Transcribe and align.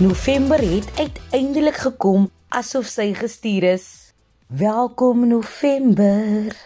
November 0.00 0.60
het 0.74 0.98
uiteindelik 0.98 1.76
gekom 1.76 2.30
asof 2.48 2.86
sy 2.88 3.10
gestuur 3.12 3.62
is. 3.74 4.14
Welkom 4.46 5.26
November. 5.28 6.56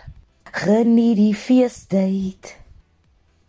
Geniet 0.54 1.16
die 1.18 1.34
feestyd. 1.34 2.52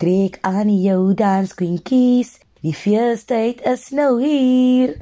Trek 0.02 0.40
aan 0.42 0.72
jou 0.82 1.14
danskwinkies. 1.14 2.32
Die 2.66 2.74
feestyd 2.74 3.62
is 3.62 3.92
nou 3.94 4.16
hier. 4.24 4.96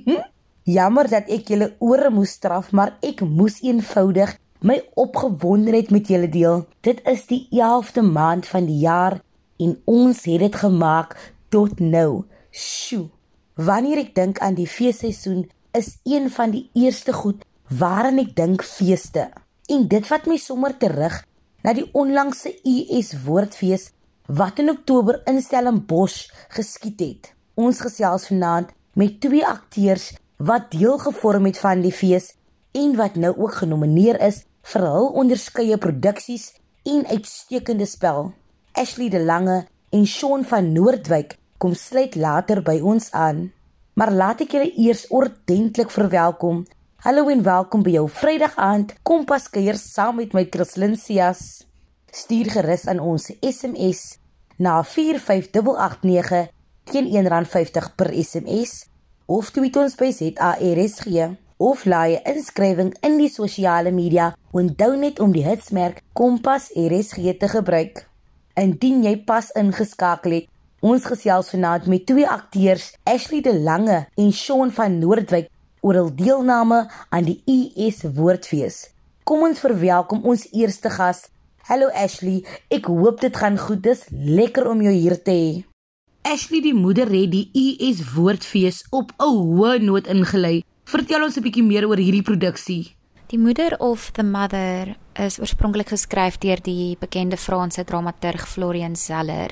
Jammer 0.78 1.10
dat 1.12 1.28
ek 1.28 1.52
julle 1.52 1.74
ore 1.84 2.08
moes 2.08 2.38
straf, 2.38 2.70
maar 2.72 2.94
ek 3.04 3.20
moes 3.20 3.60
eenvoudig 3.60 4.32
my 4.64 4.78
opgewondenheid 4.96 5.92
met 5.92 6.08
julle 6.08 6.30
deel. 6.32 6.64
Dit 6.80 7.04
is 7.04 7.28
die 7.28 7.42
11de 7.52 8.06
maand 8.16 8.48
van 8.48 8.64
die 8.64 8.80
jaar 8.80 9.20
en 9.60 9.76
ons 9.84 10.24
het 10.24 10.40
dit 10.40 10.58
gemaak 10.64 11.18
tot 11.52 11.84
nou. 11.84 12.24
Sjoe. 12.48 13.10
Wanneer 13.56 14.02
ek 14.02 14.10
dink 14.12 14.38
aan 14.44 14.52
die 14.52 14.68
feesseisoen, 14.68 15.46
is 15.72 15.94
een 16.04 16.28
van 16.30 16.50
die 16.52 16.66
eerste 16.76 17.14
goed 17.16 17.44
waaraan 17.72 18.20
ek 18.20 18.34
dink 18.36 18.60
feeste. 18.60 19.30
En 19.72 19.86
dit 19.88 20.04
vat 20.04 20.26
my 20.28 20.36
sommer 20.36 20.74
terug 20.76 21.22
na 21.64 21.72
die 21.72 21.86
onlangse 21.96 22.52
US 22.68 23.14
Woordfees 23.24 23.90
wat 24.28 24.60
in 24.60 24.68
Oktober 24.74 25.22
in 25.24 25.40
Stellenbosch 25.40 26.28
geskied 26.52 27.00
het. 27.00 27.30
Ons 27.56 27.80
gesels 27.80 28.28
vanaand 28.28 28.74
met 28.92 29.16
twee 29.24 29.46
akteurs 29.46 30.10
wat 30.36 30.68
deel 30.76 31.00
gevorm 31.00 31.48
het 31.48 31.56
van 31.62 31.80
die 31.80 31.94
fees 31.96 32.34
en 32.76 32.92
wat 33.00 33.16
nou 33.16 33.32
ook 33.38 33.62
genomineer 33.62 34.20
is 34.20 34.42
vir 34.68 34.84
hul 34.84 35.08
onderskeie 35.16 35.80
produksies 35.80 36.50
en 36.84 37.08
uitstekende 37.08 37.88
spel. 37.88 38.34
Ashley 38.76 39.08
De 39.08 39.24
Lange 39.24 39.62
en 39.96 40.06
Sean 40.06 40.44
van 40.44 40.72
Noordwyk 40.76 41.38
kom 41.58 41.74
sluit 41.74 42.14
later 42.14 42.62
by 42.62 42.80
ons 42.82 43.10
aan. 43.12 43.50
Maar 43.96 44.12
laat 44.12 44.42
ek 44.44 44.52
julle 44.56 44.72
eers 44.76 45.06
ordentlik 45.08 45.90
verwelkom. 45.90 46.64
Hallo 47.06 47.30
en 47.32 47.42
welkom 47.46 47.84
by 47.86 47.94
jou 47.96 48.08
Vrydag 48.12 48.56
aand 48.60 48.92
Kompas 49.06 49.48
kuier 49.52 49.78
saam 49.80 50.18
met 50.20 50.34
my 50.36 50.44
Christlyn 50.52 50.96
Cias. 51.00 51.64
Stuur 52.12 52.50
gerus 52.56 52.86
aan 52.90 53.00
ons 53.00 53.30
SMS 53.40 54.18
na 54.58 54.82
45889 54.84 56.46
teen 56.90 57.08
R1.50 57.12 57.90
per 57.96 58.12
SMS 58.12 58.86
of 59.26 59.50
tweet 59.54 59.76
ons 59.80 59.96
by 59.98 60.12
ZARSG 60.12 61.36
of 61.56 61.84
laai 61.84 62.16
'n 62.16 62.36
inskrywing 62.36 62.92
in 63.00 63.16
die 63.18 63.32
sosiale 63.32 63.90
media. 63.90 64.34
Onthou 64.52 64.96
net 64.96 65.20
om 65.20 65.32
die 65.32 65.44
hitsmerk 65.44 66.02
Kompas 66.12 66.70
RSG 66.74 67.38
te 67.38 67.48
gebruik. 67.48 68.08
Indien 68.54 69.02
jy 69.04 69.16
pas 69.24 69.50
ingeskakel 69.50 70.32
het, 70.32 70.48
ons 70.86 71.06
gesels 71.08 71.50
vanaand 71.50 71.86
met 71.90 72.04
twee 72.06 72.26
akteurs, 72.30 72.92
Ashley 73.02 73.40
De 73.42 73.54
Lange 73.58 74.04
en 74.14 74.32
Sean 74.32 74.70
van 74.70 74.98
Noordwyk 75.00 75.48
oor 75.82 75.98
hul 75.98 76.10
deelname 76.14 76.84
aan 77.10 77.26
die 77.26 77.40
US 77.50 78.04
Woordfees. 78.14 78.76
Kom 79.26 79.42
ons 79.48 79.62
verwelkom 79.62 80.22
ons 80.30 80.46
eerste 80.54 80.92
gas. 80.94 81.24
Hallo 81.66 81.90
Ashley, 81.90 82.44
ek 82.70 82.86
hoop 82.86 83.18
dit 83.24 83.34
gaan 83.34 83.58
goed. 83.58 83.82
Dis 83.82 84.04
lekker 84.10 84.68
om 84.70 84.84
jou 84.84 84.92
hier 84.94 85.18
te 85.18 85.34
hê. 85.34 85.48
Ashley 86.26 86.62
die 86.62 86.74
moeder 86.74 87.10
het 87.10 87.32
die 87.34 87.48
US 87.64 88.04
Woordfees 88.14 88.84
op 88.90 89.10
'n 89.18 89.34
hoë 89.42 89.82
noot 89.82 90.06
ingelei. 90.06 90.62
Vertel 90.84 91.24
ons 91.24 91.36
'n 91.36 91.42
bietjie 91.42 91.66
meer 91.66 91.88
oor 91.88 91.98
hierdie 91.98 92.22
produksie. 92.22 92.94
Die 93.26 93.38
Moeder 93.38 93.74
of 93.80 94.12
the 94.12 94.22
Mother 94.22 94.96
is 95.14 95.40
oorspronklik 95.40 95.88
geskryf 95.88 96.38
deur 96.38 96.62
die 96.62 96.96
bekende 97.00 97.36
Franse 97.36 97.84
dramaturg 97.84 98.48
Florian 98.48 98.96
Zeller 98.96 99.50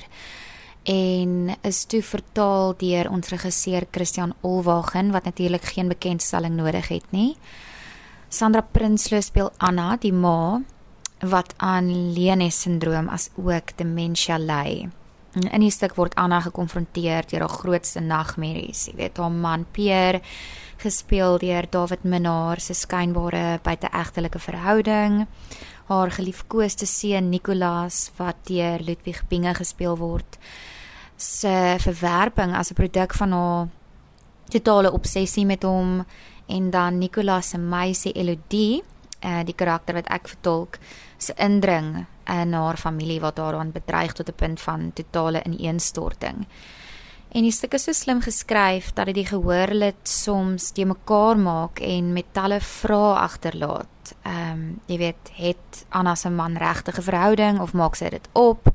en 0.85 1.55
is 1.65 1.85
toe 1.89 2.01
vertaal 2.05 2.75
deur 2.77 3.09
ons 3.09 3.29
regisseur 3.33 3.87
Christian 3.91 4.35
Olwagen 4.45 5.09
wat 5.11 5.25
natuurlik 5.25 5.65
geen 5.73 5.87
bekendstelling 5.89 6.53
nodig 6.55 6.87
het 6.93 7.05
nie. 7.09 7.33
Sandra 8.29 8.61
Prinsloo 8.61 9.21
speel 9.21 9.49
Anna, 9.57 9.95
die 9.97 10.13
ma 10.13 10.61
wat 11.25 11.53
aan 11.57 11.89
Leene-sindroom 12.13 13.09
as 13.09 13.31
ook 13.35 13.73
demensie 13.79 14.37
ly. 14.37 14.85
In 15.35 15.63
die 15.63 15.71
stuk 15.73 15.95
word 15.97 16.13
Anna 16.15 16.39
gekonfronteer 16.45 17.25
deur 17.31 17.47
haar 17.47 17.57
grootste 17.57 17.99
nagmerries. 17.99 18.85
Jy 18.87 18.95
weet, 18.99 19.17
haar 19.17 19.33
man 19.33 19.65
Pierre 19.71 20.21
gespeel 20.77 21.39
deur 21.41 21.65
David 21.71 22.03
Minnar 22.03 22.61
se 22.61 22.75
skynbare 22.77 23.59
buiteegtelike 23.63 24.39
verhouding. 24.39 25.25
Haar 25.89 26.11
geliefkoeste 26.11 26.85
seun 26.85 27.29
Nicolas 27.33 28.11
wat 28.19 28.45
deur 28.47 28.79
Ludwig 28.85 29.25
Binge 29.27 29.57
gespeel 29.57 29.97
word 29.97 30.37
se 31.15 31.75
verwerping 31.79 32.55
as 32.55 32.71
'n 32.71 32.73
produk 32.73 33.13
van 33.13 33.31
haar 33.31 33.67
totale 34.49 34.91
obsessie 34.91 35.45
met 35.45 35.63
hom 35.63 36.05
en 36.45 36.69
dan 36.69 36.97
Nicolas 36.97 37.49
se 37.49 37.57
meisie 37.57 38.11
Elodie, 38.11 38.83
uh, 39.25 39.43
die 39.45 39.55
karakter 39.55 39.95
wat 39.95 40.07
ek 40.07 40.27
vertolk, 40.27 40.77
se 41.17 41.33
indring 41.37 42.05
in 42.29 42.53
haar 42.53 42.77
familie 42.77 43.19
wat 43.19 43.35
daaraan 43.35 43.71
bedreig 43.71 44.13
tot 44.13 44.29
'n 44.29 44.35
punt 44.35 44.61
van 44.61 44.91
totale 44.93 45.43
ineenstorting. 45.43 46.45
En 47.35 47.43
die 47.43 47.51
stuk 47.51 47.73
is 47.73 47.83
so 47.83 47.91
slim 47.91 48.21
geskryf 48.21 48.93
dat 48.93 49.05
dit 49.05 49.15
die 49.15 49.25
gehoorlid 49.27 50.07
soms 50.07 50.69
te 50.71 50.85
mekaar 50.85 51.37
maak 51.37 51.79
en 51.79 52.13
met 52.13 52.25
talle 52.31 52.61
vrae 52.63 53.17
agterlaat. 53.19 54.15
Ehm 54.23 54.51
um, 54.51 54.79
jy 54.85 54.97
weet, 54.97 55.31
het 55.33 55.85
Anna 55.89 56.15
se 56.15 56.29
man 56.29 56.55
regtig 56.57 56.97
'n 56.97 57.01
verhouding 57.01 57.59
of 57.59 57.73
maak 57.73 57.95
sy 57.95 58.09
dit 58.09 58.29
op? 58.31 58.71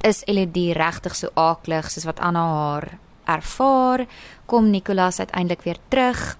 Is 0.00 0.22
Elodie 0.26 0.72
regtig 0.72 1.14
so 1.16 1.28
aaklig 1.34 1.90
soos 1.90 2.04
wat 2.04 2.20
Anna 2.20 2.40
haar 2.40 2.98
ervaar? 3.24 4.06
Kom 4.46 4.70
Nicolas 4.70 5.18
uiteindelik 5.18 5.62
weer 5.62 5.78
terug? 5.88 6.36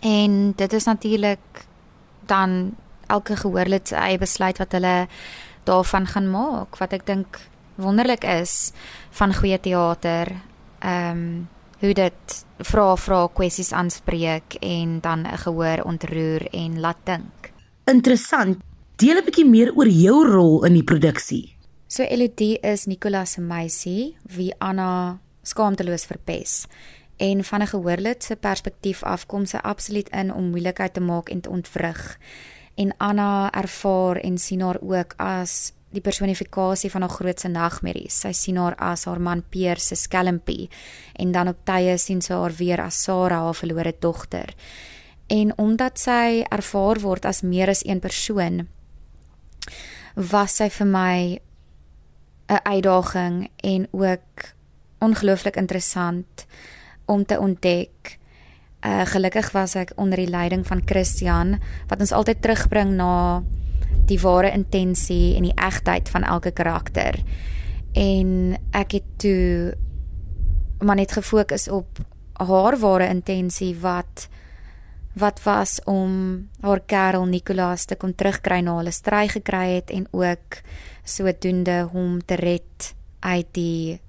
En 0.00 0.52
dit 0.56 0.72
is 0.72 0.84
natuurlik 0.84 1.66
dan 2.26 2.74
elke 3.06 3.36
gehoorlid 3.36 3.88
se 3.88 3.96
eie 3.96 4.18
besluit 4.18 4.58
wat 4.58 4.72
hulle 4.72 5.08
daarvan 5.64 6.06
gaan 6.06 6.30
maak 6.30 6.76
wat 6.80 6.92
ek 6.92 7.06
dink 7.06 7.40
wonderlik 7.80 8.24
is 8.24 8.72
van 9.18 9.34
goeie 9.34 9.60
teater 9.60 10.32
ehm 10.84 11.10
um, 11.10 11.48
hoe 11.84 11.92
dit 11.92 12.34
vra 12.64 12.94
vra 12.96 13.26
kwessies 13.28 13.72
aanspreek 13.76 14.56
en 14.60 15.00
dan 15.00 15.26
'n 15.26 15.38
gehoor 15.38 15.82
ontroer 15.84 16.46
en 16.52 16.80
laat 16.80 16.96
dink. 17.04 17.52
Interessant. 17.84 18.58
Deel 18.96 19.18
'n 19.18 19.24
bietjie 19.24 19.48
meer 19.48 19.74
oor 19.74 19.88
jou 19.88 20.26
rol 20.26 20.64
in 20.64 20.72
die 20.72 20.84
produksie. 20.84 21.56
So 21.86 22.02
Elodie 22.02 22.58
is 22.62 22.86
Nicolas 22.86 23.32
se 23.32 23.40
meisie 23.40 24.16
wie 24.36 24.52
Anna 24.58 25.20
skaamteloos 25.44 26.06
verpes. 26.08 26.66
En 27.16 27.44
van 27.44 27.62
'n 27.62 27.66
gehoorlid 27.66 28.24
se 28.24 28.36
perspektief 28.36 29.02
af 29.02 29.26
kom 29.26 29.46
sy 29.46 29.56
absoluut 29.56 30.08
in 30.08 30.32
om 30.32 30.50
moeilikheid 30.50 30.94
te 30.94 31.00
maak 31.00 31.28
en 31.28 31.40
te 31.40 31.50
ontwrig. 31.50 32.18
En 32.74 32.96
Anna 32.96 33.50
ervaar 33.52 34.16
en 34.16 34.38
sien 34.38 34.60
haar 34.60 34.80
ook 34.80 35.14
as 35.16 35.72
die 35.90 36.00
personifikasie 36.00 36.90
van 36.90 37.00
haar 37.00 37.10
grootste 37.10 37.48
nagmerries. 37.48 38.20
Sy 38.20 38.32
sien 38.32 38.56
haar 38.56 38.74
as 38.74 39.04
haar 39.04 39.20
man 39.20 39.42
Peer 39.50 39.78
se 39.78 39.94
skelmpie 39.94 40.68
en 41.12 41.32
dan 41.32 41.48
op 41.48 41.62
tye 41.64 41.98
sien 41.98 42.20
sy 42.20 42.34
haar 42.34 42.52
weer 42.58 42.80
as 42.80 43.02
Sarah, 43.02 43.44
haar 43.44 43.54
verlore 43.54 43.94
dogter. 44.00 44.54
En 45.26 45.58
omdat 45.58 45.98
sy 45.98 46.44
ervaar 46.50 47.00
word 47.00 47.24
as 47.24 47.42
meer 47.42 47.68
as 47.68 47.84
een 47.84 48.00
persoon, 48.00 48.68
was 50.14 50.56
sy 50.56 50.68
vir 50.70 50.86
my 50.86 51.40
'n 52.46 52.60
uitdaging 52.62 53.50
en 53.56 53.88
ook 53.90 54.54
ongelooflik 54.98 55.56
interessant 55.56 56.46
om 57.04 57.24
te 57.24 57.38
ontdek. 57.38 58.18
Uh 58.86 59.04
gelukkig 59.04 59.52
was 59.52 59.74
ek 59.74 59.92
onder 59.96 60.18
die 60.18 60.28
leiding 60.28 60.66
van 60.66 60.82
Christian 60.84 61.58
wat 61.88 62.00
ons 62.00 62.12
altyd 62.12 62.42
terugbring 62.42 62.96
na 62.96 63.42
die 64.06 64.20
ware 64.20 64.52
intensie 64.52 65.36
en 65.36 65.42
die 65.42 65.56
egtheid 65.56 66.08
van 66.08 66.22
elke 66.22 66.50
karakter. 66.50 67.22
En 67.92 68.56
ek 68.70 68.92
het 68.92 69.08
toe 69.16 69.74
maar 70.84 70.96
net 70.96 71.12
gefokus 71.12 71.68
op 71.68 71.98
haar 72.32 72.76
ware 72.78 73.08
intensie 73.08 73.76
wat 73.80 74.28
wat 75.14 75.42
was 75.42 75.78
om 75.84 76.48
haar 76.60 76.80
kerel 76.86 77.24
Nicolaas 77.30 77.84
te 77.84 77.96
kon 77.96 78.14
terugkry 78.14 78.60
na 78.60 78.76
hulle 78.80 78.92
stry 78.94 79.28
gekry 79.30 79.76
het 79.76 79.90
en 79.94 80.06
ook 80.10 80.58
sodoende 81.04 81.84
hom 81.92 82.18
te 82.24 82.34
red 82.40 82.94
uit 83.20 83.48
die 83.54 84.00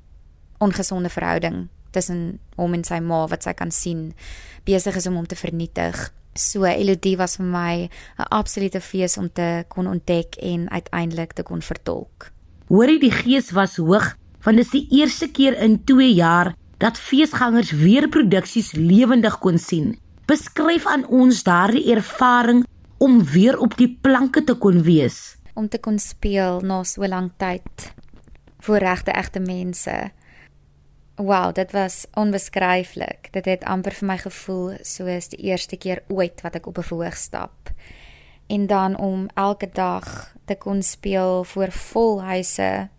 ongesonde 0.58 1.10
verhouding 1.10 1.68
tussen 1.92 2.40
hom 2.58 2.74
en 2.74 2.84
sy 2.84 3.00
ma 3.00 3.26
wat 3.32 3.46
sy 3.46 3.54
kan 3.58 3.72
sien 3.72 4.10
besig 4.68 4.98
is 5.00 5.08
om 5.08 5.20
hom 5.20 5.28
te 5.30 5.38
vernietig. 5.40 5.96
So 6.36 6.66
Elodie 6.68 7.16
was 7.18 7.38
vir 7.38 7.46
my 7.46 7.90
'n 8.20 8.30
absolute 8.30 8.82
fees 8.82 9.18
om 9.18 9.30
te 9.30 9.64
kon 9.68 9.88
ontdek 9.88 10.36
en 10.42 10.70
uiteindelik 10.70 11.34
te 11.34 11.44
kon 11.44 11.62
vertolk. 11.62 12.32
Hoorie 12.68 13.00
die 13.00 13.12
gees 13.12 13.52
was 13.52 13.78
hoog 13.78 14.16
want 14.44 14.58
dit 14.58 14.66
is 14.66 14.72
die 14.72 14.88
eerste 15.00 15.28
keer 15.28 15.58
in 15.58 15.84
2 15.84 16.14
jaar 16.14 16.56
dat 16.78 17.00
feesgangers 17.00 17.72
weer 17.72 18.10
produksies 18.10 18.72
lewendig 18.72 19.40
kon 19.40 19.58
sien. 19.58 19.98
Beskryf 20.26 20.88
aan 20.90 21.04
ons 21.14 21.44
daardie 21.46 21.92
ervaring 21.94 22.64
om 22.98 23.20
weer 23.30 23.60
op 23.62 23.76
die 23.78 23.92
planke 24.02 24.42
te 24.44 24.56
kon 24.58 24.80
wees, 24.82 25.36
om 25.54 25.68
te 25.70 25.78
kon 25.78 26.00
speel 26.02 26.64
na 26.66 26.80
so 26.84 27.06
lank 27.06 27.36
tyd 27.38 27.92
voor 28.66 28.82
regte 28.82 29.14
egte 29.14 29.40
mense. 29.40 29.94
Wow, 31.16 31.54
dit 31.54 31.72
was 31.72 32.08
onbeskryflik. 32.18 33.30
Dit 33.32 33.46
het 33.46 33.68
amper 33.70 33.94
vir 33.94 34.08
my 34.10 34.18
gevoel 34.18 34.74
soos 34.82 35.30
die 35.30 35.46
eerste 35.46 35.78
keer 35.78 36.02
ooit 36.10 36.42
wat 36.42 36.58
ek 36.58 36.66
op 36.74 36.82
'n 36.82 36.90
verhoog 36.90 37.18
stap. 37.18 37.70
En 38.50 38.68
dan 38.68 38.98
om 38.98 39.30
elke 39.36 39.70
dag 39.70 40.34
te 40.46 40.56
kon 40.56 40.82
speel 40.82 41.44
voor 41.44 41.72
vol 41.72 42.22
huise. 42.22 42.90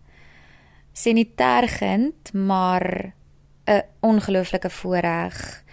Sien 0.93 1.15
nie 1.15 1.33
tergend, 1.35 2.33
maar 2.33 3.13
'n 3.67 3.83
ongelooflike 3.99 4.69
voorreg. 4.69 5.63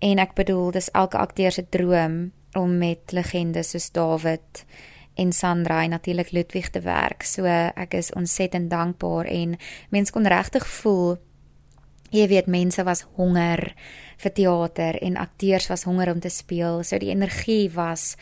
En 0.00 0.18
ek 0.18 0.34
bedoel, 0.34 0.70
dis 0.76 0.90
elke 0.96 1.18
akteur 1.20 1.52
se 1.52 1.66
droom 1.68 2.32
om 2.58 2.78
met 2.78 3.12
legendes 3.12 3.70
soos 3.74 3.90
Dawid 3.94 4.64
en 5.20 5.32
Sandra 5.32 5.82
en 5.84 5.90
natuurlik 5.90 6.30
Ludwig 6.32 6.70
te 6.70 6.80
werk. 6.80 7.22
So 7.22 7.44
ek 7.46 7.94
is 7.94 8.12
ontsettend 8.16 8.70
dankbaar 8.70 9.28
en 9.28 9.58
mense 9.90 10.12
kon 10.12 10.26
regtig 10.26 10.66
voel 10.80 11.18
jy 12.10 12.26
weet 12.30 12.50
mense 12.50 12.82
was 12.86 13.04
honger 13.18 13.70
vir 14.20 14.32
teater 14.34 14.98
en 15.02 15.18
akteurs 15.20 15.68
was 15.70 15.86
honger 15.86 16.10
om 16.12 16.20
te 16.20 16.30
speel. 16.30 16.82
So 16.82 16.98
die 16.98 17.12
energie 17.14 17.70
was 17.74 18.16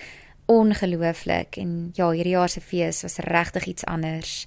ongelooflik 0.49 1.59
en 1.61 1.91
ja, 1.97 2.11
hierdie 2.11 2.37
jaar 2.37 2.49
se 2.53 2.61
fees 2.65 3.03
was 3.05 3.19
regtig 3.25 3.69
iets 3.75 3.87
anders 3.89 4.47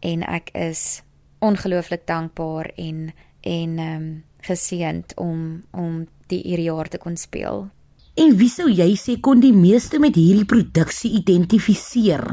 en 0.00 0.24
ek 0.24 0.52
is 0.56 1.02
ongelooflik 1.44 2.06
dankbaar 2.06 2.72
en 2.76 3.10
en 3.42 3.78
ehm 3.78 3.96
um, 3.96 4.12
geseënd 4.46 5.16
om 5.20 5.62
om 5.70 6.06
die 6.32 6.42
hierdie 6.44 6.68
jaar 6.70 6.88
te 6.88 6.98
kon 6.98 7.16
speel. 7.16 7.68
En 8.14 8.34
wie 8.36 8.50
sou 8.52 8.68
jy 8.68 8.92
sê 9.00 9.16
kon 9.20 9.40
die 9.40 9.54
meeste 9.56 10.00
met 10.02 10.16
hierdie 10.20 10.48
produksie 10.48 11.14
identifiseer? 11.20 12.26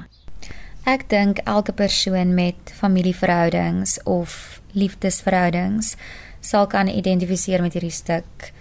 Ek 0.90 1.06
dink 1.12 1.40
elke 1.46 1.72
persoon 1.76 2.34
met 2.36 2.74
familieverhoudings 2.76 4.00
of 4.10 4.60
liefdesverhoudings 4.74 5.96
sal 6.42 6.68
kan 6.72 6.88
identifiseer 6.92 7.62
met 7.62 7.76
hierdie 7.76 7.96
stuk 7.96 8.52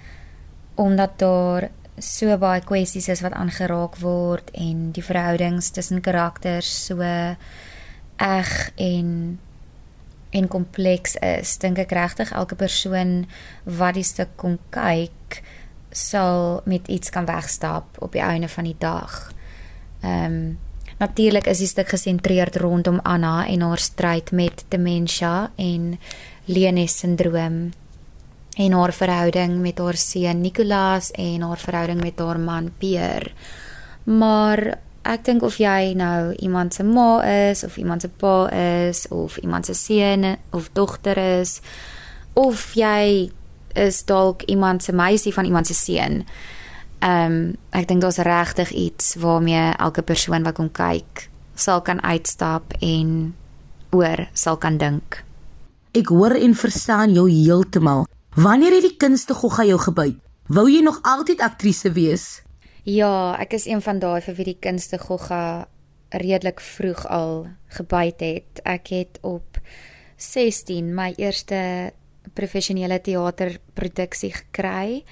omdat 0.78 1.18
daar 1.18 1.68
so 1.98 2.36
baie 2.38 2.62
kwessies 2.62 3.08
is 3.10 3.22
wat 3.24 3.34
aangeraak 3.34 3.98
word 4.02 4.50
en 4.54 4.90
die 4.94 5.02
verhoudings 5.02 5.72
tussen 5.74 6.02
karakters 6.02 6.70
so 6.86 7.02
eg 7.02 8.52
en 8.76 9.38
en 10.30 10.48
kompleks 10.48 11.16
is 11.24 11.56
dink 11.62 11.78
ek 11.78 11.94
regtig 11.96 12.32
elke 12.36 12.58
persoon 12.58 13.26
wat 13.64 13.96
die 13.96 14.06
stuk 14.06 14.36
kom 14.36 14.58
kyk 14.74 15.42
sal 15.90 16.60
met 16.68 16.88
iets 16.88 17.10
kan 17.10 17.26
wegstap 17.28 17.96
op 18.04 18.12
die 18.12 18.22
einde 18.22 18.48
van 18.48 18.64
die 18.68 18.76
dag. 18.78 19.32
Ehm 20.00 20.24
um, 20.24 20.58
natuurlik 20.98 21.46
is 21.46 21.60
die 21.62 21.70
stuk 21.70 21.88
gesentreerd 21.88 22.56
rondom 22.56 22.98
Anna 23.06 23.46
en 23.46 23.60
haar 23.60 23.78
stryd 23.78 24.32
met 24.34 24.64
demensie 24.68 25.46
en 25.56 25.98
Leonis 26.44 26.98
sindroom 26.98 27.70
en 28.56 28.72
haar 28.72 28.92
verhouding 28.92 29.60
met 29.62 29.78
haar 29.78 29.96
seun 29.96 30.40
Nicolaas 30.40 31.10
en 31.10 31.42
haar 31.42 31.58
verhouding 31.62 32.00
met 32.02 32.18
haar 32.18 32.40
man 32.40 32.72
Pierre. 32.78 33.30
Maar 34.04 34.78
ek 35.08 35.24
dink 35.24 35.42
of 35.46 35.56
jy 35.60 35.94
nou 35.96 36.34
iemand 36.44 36.76
se 36.76 36.84
ma 36.84 37.22
is 37.24 37.64
of 37.64 37.78
iemand 37.80 38.04
se 38.04 38.10
pa 38.20 38.48
is 38.52 39.06
of 39.14 39.38
iemand 39.40 39.66
se 39.66 39.74
seun 39.74 40.36
of 40.52 40.68
dogter 40.76 41.16
is 41.18 41.60
of 42.36 42.74
jy 42.76 43.30
is 43.74 44.02
dalk 44.04 44.44
iemand 44.46 44.82
se 44.82 44.92
meisie 44.92 45.32
van 45.34 45.44
iemand 45.44 45.66
se 45.66 45.74
seun. 45.74 46.22
Ehm 46.98 47.32
um, 47.32 47.56
ek 47.70 47.88
dink 47.88 48.02
daar's 48.02 48.20
regtig 48.26 48.70
iets 48.70 49.14
waarmee 49.22 49.72
elke 49.78 50.02
persoon 50.02 50.42
wat 50.42 50.58
kom 50.58 50.70
kyk 50.72 51.28
sal 51.58 51.82
kan 51.82 52.02
uitstap 52.02 52.72
en 52.80 53.34
oor 53.90 54.28
sal 54.32 54.58
kan 54.62 54.78
dink. 54.78 55.22
Ek 55.96 56.10
hoor 56.12 56.36
en 56.36 56.54
verstaan 56.54 57.14
jou 57.16 57.26
heeltemal. 57.30 58.06
Wanneer 58.38 58.76
het 58.78 58.86
die 58.86 58.96
kunste 59.00 59.34
gogga 59.34 59.64
jou 59.66 59.78
gebyt? 59.82 60.18
Wou 60.48 60.68
jy 60.70 60.82
nog 60.84 61.00
altyd 61.02 61.42
aktrise 61.44 61.90
wees? 61.92 62.42
Ja, 62.82 63.34
ek 63.40 63.52
is 63.52 63.66
een 63.66 63.82
van 63.82 63.98
daai 63.98 64.20
vir 64.22 64.34
wie 64.38 64.44
die 64.52 64.60
kunste 64.60 64.98
gogga 64.98 65.68
redelik 66.14 66.60
vroeg 66.60 67.06
al 67.06 67.48
gebyt 67.74 68.20
het. 68.20 68.60
Ek 68.64 68.92
het 68.94 69.18
op 69.26 69.58
16 70.16 70.94
my 70.94 71.12
eerste 71.16 71.92
professionele 72.34 73.00
teaterproduksie 73.00 74.32
gekry 74.32 75.04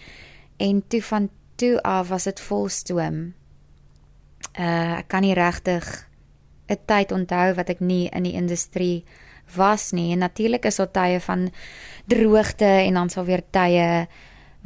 en 0.56 0.82
toe 0.88 1.02
van 1.02 1.28
toe 1.56 1.82
af 1.82 2.08
was 2.08 2.24
dit 2.24 2.40
vol 2.40 2.68
stoom. 2.68 3.34
Uh 4.56 4.98
ek 5.00 5.08
kan 5.08 5.22
nie 5.22 5.34
regtig 5.34 5.84
'n 6.68 6.78
tyd 6.86 7.12
onthou 7.12 7.54
wat 7.54 7.68
ek 7.70 7.80
nie 7.80 8.08
in 8.08 8.22
die 8.22 8.34
industrie 8.34 9.04
was 9.54 9.92
nie. 9.92 10.12
En 10.12 10.18
natuurlik 10.18 10.64
is 10.64 10.76
daar 10.76 10.90
tye 10.90 11.20
van 11.20 11.50
droogte 12.06 12.64
en 12.64 12.94
dan 12.94 13.10
sal 13.10 13.24
weer 13.24 13.42
tye 13.50 14.06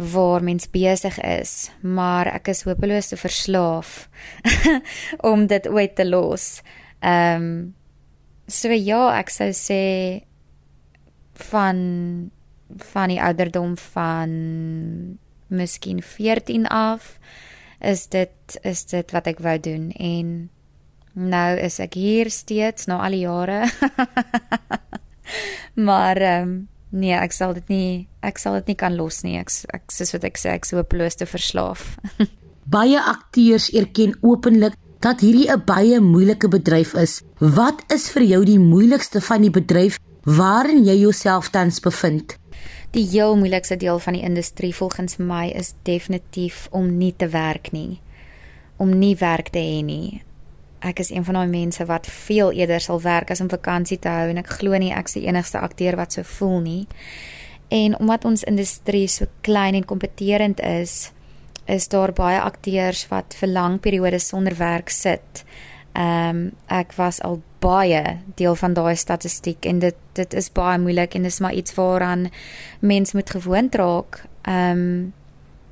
waar 0.00 0.43
mens 0.43 0.70
besig 0.73 1.19
is, 1.20 1.69
maar 1.85 2.31
ek 2.32 2.49
is 2.55 2.64
hopeloos 2.64 3.11
te 3.12 3.19
verslaaf 3.20 4.08
om 5.32 5.44
dit 5.50 5.69
ooit 5.69 5.94
te 5.97 6.08
los. 6.08 6.62
Ehm 7.00 7.44
um, 7.44 7.61
so 8.50 8.73
ja, 8.75 9.12
ek 9.20 9.29
sou 9.31 9.52
sê 9.55 9.82
van 11.50 11.79
van 12.91 13.12
die 13.12 13.20
ouderdom 13.23 13.76
van 13.79 14.32
miskien 15.50 16.02
14 16.02 16.67
af 16.67 17.19
is 17.79 18.06
dit 18.08 18.58
is 18.62 18.85
dit 18.91 19.14
wat 19.14 19.26
ek 19.31 19.43
wou 19.43 19.56
doen 19.58 19.91
en 19.91 20.50
nou 21.14 21.50
is 21.58 21.79
ek 21.82 21.97
hier 21.99 22.31
steeds 22.31 22.87
na 22.91 23.00
al 23.05 23.17
die 23.17 23.25
jare 23.25 23.64
maar 25.88 26.20
um, 26.23 26.55
nee 26.90 27.14
ek 27.14 27.32
sal 27.32 27.54
dit 27.54 27.69
nie 27.69 28.08
ek 28.22 28.38
sal 28.38 28.58
dit 28.60 28.72
nie 28.72 28.78
kan 28.82 28.96
los 28.96 29.22
nie 29.25 29.38
ek 29.38 29.50
ek 29.75 29.94
soos 29.94 30.14
wat 30.16 30.25
ek 30.25 30.38
sê 30.38 30.54
ek 30.56 30.69
so 30.69 30.82
bloos 30.82 31.16
te 31.16 31.26
verslaaf 31.26 31.96
baie 32.76 33.00
akteurs 33.00 33.70
erken 33.70 34.14
openlik 34.22 34.76
dat 35.00 35.20
hierdie 35.25 35.48
'n 35.48 35.64
baie 35.64 36.00
moeilike 36.00 36.48
bedryf 36.48 36.94
is 36.94 37.22
wat 37.40 37.84
is 37.92 38.10
vir 38.10 38.22
jou 38.34 38.44
die 38.44 38.58
moeilikste 38.58 39.20
van 39.20 39.42
die 39.42 39.54
bedryf 39.54 39.98
waarin 40.25 40.84
jy 40.84 41.00
jouself 41.06 41.48
tans 41.50 41.81
bevind 41.81 42.37
Die 42.90 43.06
heel 43.06 43.37
moeilikste 43.37 43.76
deel 43.76 43.98
van 43.98 44.16
die 44.19 44.22
industrie 44.26 44.75
volgens 44.75 45.16
my 45.16 45.46
is 45.54 45.75
definitief 45.82 46.66
om 46.70 46.96
nie 46.98 47.14
te 47.16 47.28
werk 47.28 47.70
nie. 47.72 48.00
Om 48.76 48.98
nie 48.98 49.14
werk 49.16 49.52
te 49.54 49.62
hê 49.62 49.84
nie. 49.87 50.22
Ek 50.80 50.98
is 50.98 51.10
een 51.10 51.24
van 51.24 51.34
daai 51.34 51.48
mense 51.48 51.84
wat 51.84 52.06
veel 52.06 52.52
eerder 52.56 52.80
sal 52.80 53.00
werk 53.04 53.30
as 53.30 53.40
om 53.40 53.50
vakansie 53.52 53.98
te 53.98 54.08
hou 54.08 54.30
en 54.30 54.40
ek 54.40 54.54
glo 54.60 54.78
nie 54.80 54.92
ek 54.96 55.10
is 55.10 55.18
die 55.18 55.26
enigste 55.28 55.60
akteur 55.60 55.96
wat 56.00 56.16
so 56.16 56.25
voel 56.38 56.60
nie. 56.64 56.87
En 57.70 57.99
omdat 57.99 58.25
ons 58.25 58.44
industrie 58.44 59.06
so 59.08 59.28
klein 59.46 59.75
en 59.75 59.84
kompeterend 59.84 60.60
is, 60.60 61.12
is 61.70 61.88
daar 61.88 62.12
baie 62.12 62.40
akteurs 62.40 63.04
wat 63.12 63.37
vir 63.38 63.52
lang 63.52 63.78
periodes 63.80 64.26
sonder 64.32 64.56
werk 64.58 64.90
sit. 64.90 65.44
Ehm 65.92 66.37
um, 66.37 66.42
ek 66.66 66.92
was 66.96 67.20
al 67.26 67.40
baie 67.60 68.18
deel 68.38 68.54
van 68.56 68.75
daai 68.75 68.96
statistiek 68.96 69.66
en 69.66 69.78
dit 69.78 69.96
dit 70.14 70.34
is 70.34 70.50
baie 70.52 70.78
moeilik 70.78 71.14
en 71.14 71.22
dis 71.22 71.40
maar 71.40 71.54
iets 71.54 71.75
waaraan 71.75 72.28
mens 72.80 73.12
moet 73.12 73.30
gewoond 73.30 73.75
raak. 73.75 74.22
Ehm 74.42 74.78
um, 74.78 75.12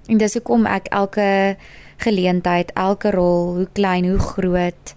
en 0.08 0.18
dis 0.18 0.34
hoekom 0.34 0.66
ek 0.66 0.86
elke 0.88 1.56
geleentheid, 2.02 2.70
elke 2.78 3.10
rol, 3.10 3.54
hoe 3.60 3.68
klein, 3.72 4.08
hoe 4.08 4.18
groot 4.18 4.94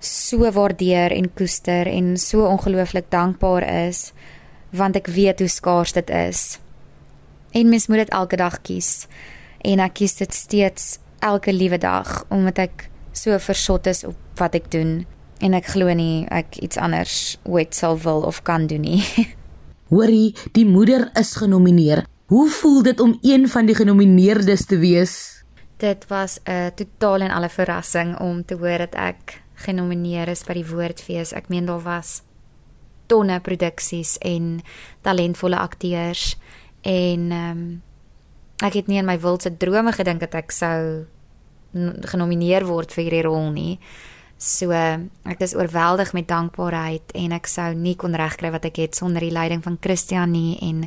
so 0.00 0.48
waardeer 0.52 1.12
en 1.12 1.28
koester 1.36 1.86
en 1.86 2.16
so 2.16 2.46
ongelooflik 2.48 3.10
dankbaar 3.12 3.66
is 3.88 4.12
want 4.70 4.96
ek 4.96 5.10
weet 5.10 5.42
hoe 5.42 5.50
skaars 5.50 5.92
dit 5.92 6.10
is. 6.14 6.60
En 7.50 7.68
mens 7.68 7.88
moet 7.90 8.04
dit 8.04 8.12
elke 8.14 8.36
dag 8.38 8.60
kies. 8.62 9.08
En 9.66 9.82
ek 9.82 9.96
kies 9.98 10.14
dit 10.20 10.34
steeds 10.34 10.98
elke 11.18 11.52
liewe 11.52 11.78
dag 11.78 12.22
omdat 12.30 12.62
ek 12.68 12.86
so 13.12 13.36
versot 13.42 13.90
is 13.90 14.04
op 14.06 14.16
wat 14.40 14.54
ek 14.56 14.70
doen 14.72 15.02
en 15.42 15.56
ek 15.58 15.72
glo 15.74 15.92
nie 15.96 16.24
ek 16.32 16.60
iets 16.62 16.78
anders 16.80 17.36
ooit 17.44 17.74
sal 17.76 17.98
wil 18.00 18.22
of 18.28 18.42
kan 18.46 18.68
doen 18.70 18.86
nie. 18.86 19.02
Hoorie, 19.92 20.36
die 20.54 20.64
moeder 20.64 21.08
is 21.18 21.34
genomineer. 21.34 22.04
Hoe 22.30 22.46
voel 22.60 22.82
dit 22.86 23.00
om 23.02 23.16
een 23.26 23.48
van 23.50 23.66
die 23.66 23.74
genomineerdes 23.74 24.68
te 24.70 24.78
wees? 24.78 25.39
Dit 25.80 26.06
was 26.06 26.40
'n 26.44 26.74
totaal 26.74 27.20
en 27.20 27.30
alle 27.30 27.48
verrassing 27.48 28.18
om 28.18 28.44
te 28.44 28.54
hoor 28.54 28.78
dat 28.78 28.94
ek 28.94 29.42
genomineer 29.54 30.28
is 30.28 30.44
by 30.44 30.52
die 30.52 30.66
Woordfees. 30.66 31.32
Ek 31.32 31.48
meen 31.48 31.64
daar 31.64 31.80
was 31.80 32.22
tonne 33.06 33.40
produksies 33.40 34.18
en 34.18 34.60
talentvolle 35.00 35.58
akteurs 35.58 36.36
en 36.80 37.30
ehm 37.30 37.50
um, 37.50 37.82
ek 38.60 38.72
het 38.72 38.86
nie 38.86 38.98
in 38.98 39.04
my 39.08 39.16
wildste 39.20 39.56
drome 39.56 39.92
gedink 39.92 40.20
dat 40.20 40.34
ek 40.34 40.52
sou 40.52 41.06
genomineer 42.12 42.66
word 42.66 42.92
vir 42.92 43.04
hierdie 43.04 43.22
rol 43.22 43.50
nie. 43.50 43.78
So 44.40 44.72
ek 44.72 45.42
is 45.44 45.52
oorweldig 45.54 46.14
met 46.16 46.28
dankbaarheid 46.30 47.12
en 47.20 47.34
ek 47.36 47.48
sou 47.50 47.74
nie 47.76 47.92
kon 48.00 48.16
regkry 48.16 48.48
wat 48.54 48.64
ek 48.70 48.80
het 48.80 48.96
sonder 48.96 49.20
die 49.20 49.34
leiding 49.34 49.60
van 49.62 49.76
Christian 49.84 50.32
nie 50.32 50.56
en 50.64 50.86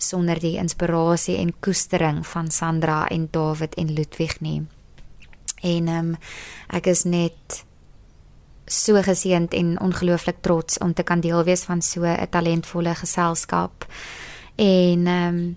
sonder 0.00 0.40
die 0.40 0.56
inspirasie 0.56 1.36
en 1.42 1.52
koestering 1.60 2.22
van 2.26 2.48
Sandra 2.50 3.04
en 3.12 3.28
David 3.30 3.76
en 3.76 3.92
Ludwig 3.92 4.40
nie. 4.40 4.62
En 5.60 5.88
um, 5.88 6.10
ek 6.72 6.88
is 6.88 7.04
net 7.04 7.64
so 8.64 8.96
geseënd 9.04 9.52
en 9.52 9.76
ongelooflik 9.84 10.40
trots 10.40 10.80
om 10.80 10.94
te 10.96 11.04
kan 11.04 11.20
deel 11.20 11.44
wees 11.44 11.68
van 11.68 11.82
so 11.84 12.08
'n 12.08 12.28
talentvolle 12.32 12.94
geselskap 12.94 13.84
En 14.54 15.06
ehm 15.06 15.34
um, 15.34 15.56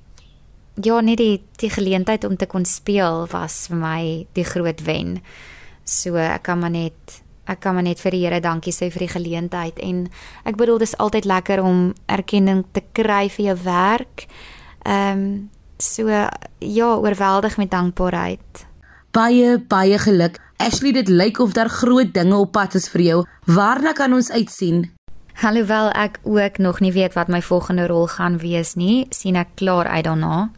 ja, 0.82 1.00
net 1.02 1.18
die 1.18 1.44
die 1.56 1.70
geleentheid 1.70 2.24
om 2.24 2.36
te 2.38 2.46
kon 2.46 2.66
speel 2.66 3.28
was 3.32 3.68
vir 3.68 3.78
my 3.78 4.02
die 4.34 4.46
groot 4.46 4.82
wen. 4.86 5.22
So 5.84 6.18
ek 6.18 6.44
kan 6.50 6.60
maar 6.60 6.74
net 6.74 7.22
ek 7.48 7.60
kan 7.64 7.74
maar 7.74 7.84
net 7.84 8.00
vir 8.00 8.12
die 8.12 8.24
Here 8.26 8.40
dankie 8.44 8.74
sê 8.76 8.92
vir 8.92 9.08
die 9.08 9.14
geleentheid 9.14 9.80
en 9.80 10.08
ek 10.46 10.58
bedoel 10.60 10.82
dis 10.84 10.98
altyd 10.98 11.26
lekker 11.26 11.64
om 11.64 11.94
erkenning 12.06 12.66
te 12.72 12.84
kry 12.94 13.28
vir 13.30 13.46
jou 13.46 13.58
werk. 13.64 14.28
Ehm 14.86 15.20
um, 15.20 15.50
so 15.78 16.10
ja, 16.10 16.96
oorweldig 16.98 17.58
met 17.58 17.72
dankbaarheid. 17.72 18.66
Baie 19.12 19.58
baie 19.60 19.98
geluk. 19.98 20.40
Ashley, 20.58 20.92
dit 20.92 21.08
lyk 21.08 21.40
of 21.40 21.54
daar 21.54 21.70
groot 21.70 22.14
dinge 22.14 22.36
op 22.36 22.52
pad 22.52 22.76
is 22.76 22.90
vir 22.90 23.02
jou. 23.02 23.18
Waarna 23.46 23.94
kan 23.94 24.14
ons 24.14 24.32
uitsien? 24.32 24.88
Alhoewel 25.46 25.92
ek 25.94 26.18
ook 26.24 26.58
nog 26.58 26.80
nie 26.82 26.92
weet 26.92 27.14
wat 27.14 27.30
my 27.30 27.42
volgende 27.46 27.86
rol 27.88 28.08
gaan 28.10 28.40
wees 28.42 28.74
nie, 28.74 29.06
sien 29.14 29.38
ek 29.38 29.54
klaar 29.62 29.86
uit 29.86 30.06
daarna. 30.10 30.50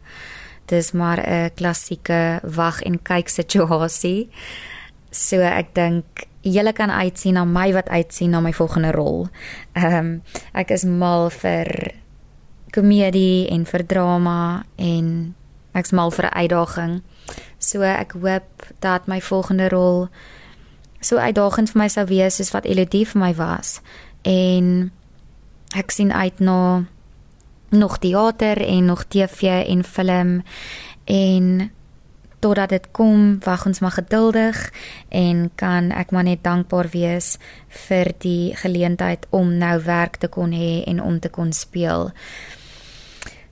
Dis 0.72 0.92
maar 0.92 1.20
'n 1.20 1.50
klassieke 1.54 2.40
wag 2.42 2.82
en 2.82 3.02
kyk 3.02 3.28
situasie. 3.28 4.30
So 5.10 5.36
ek 5.36 5.74
dink 5.74 6.29
julle 6.40 6.72
kan 6.72 6.90
uitsien 6.90 7.34
na 7.34 7.44
my 7.44 7.72
wat 7.72 7.88
uitsien 7.88 8.30
na 8.30 8.40
my 8.40 8.52
volgende 8.52 8.92
rol. 8.92 9.28
Ehm 9.72 9.96
um, 9.96 10.22
ek 10.52 10.70
is 10.70 10.84
mal 10.84 11.30
vir 11.30 11.94
komedie 12.72 13.48
en 13.50 13.64
vir 13.66 13.86
drama 13.86 14.64
en 14.76 15.34
ek's 15.72 15.92
mal 15.92 16.10
vir 16.10 16.24
'n 16.26 16.34
uitdaging. 16.34 17.02
So 17.58 17.82
ek 17.82 18.12
hoop 18.12 18.66
dat 18.78 19.06
my 19.06 19.20
volgende 19.20 19.68
rol 19.68 20.08
so 21.00 21.16
uitdagend 21.16 21.70
vir 21.70 21.78
my 21.82 21.88
sou 21.88 22.06
wees 22.06 22.36
soos 22.36 22.52
wat 22.52 22.64
Elodie 22.64 23.06
vir 23.06 23.20
my 23.20 23.34
was 23.34 23.80
en 24.22 24.90
ek 25.76 25.90
sien 25.90 26.12
uit 26.12 26.40
na 26.40 26.84
nog 27.70 27.98
teater 27.98 28.58
en 28.66 28.84
nog 28.84 29.04
TV 29.08 29.64
en 29.68 29.84
film 29.84 30.42
en 31.04 31.70
totdat 32.40 32.72
dit 32.72 32.86
kom 32.96 33.38
wag 33.44 33.66
ons 33.66 33.80
maar 33.80 33.96
geduldig 33.96 34.58
en 35.08 35.50
kan 35.54 35.90
ek 35.92 36.10
maar 36.10 36.26
net 36.26 36.44
dankbaar 36.44 36.88
wees 36.92 37.36
vir 37.88 38.12
die 38.24 38.56
geleentheid 38.56 39.26
om 39.30 39.52
nou 39.60 39.76
werk 39.84 40.16
te 40.20 40.28
kon 40.28 40.52
hê 40.56 40.80
en 40.86 41.02
om 41.02 41.20
te 41.20 41.28
kon 41.28 41.52
speel. 41.52 42.10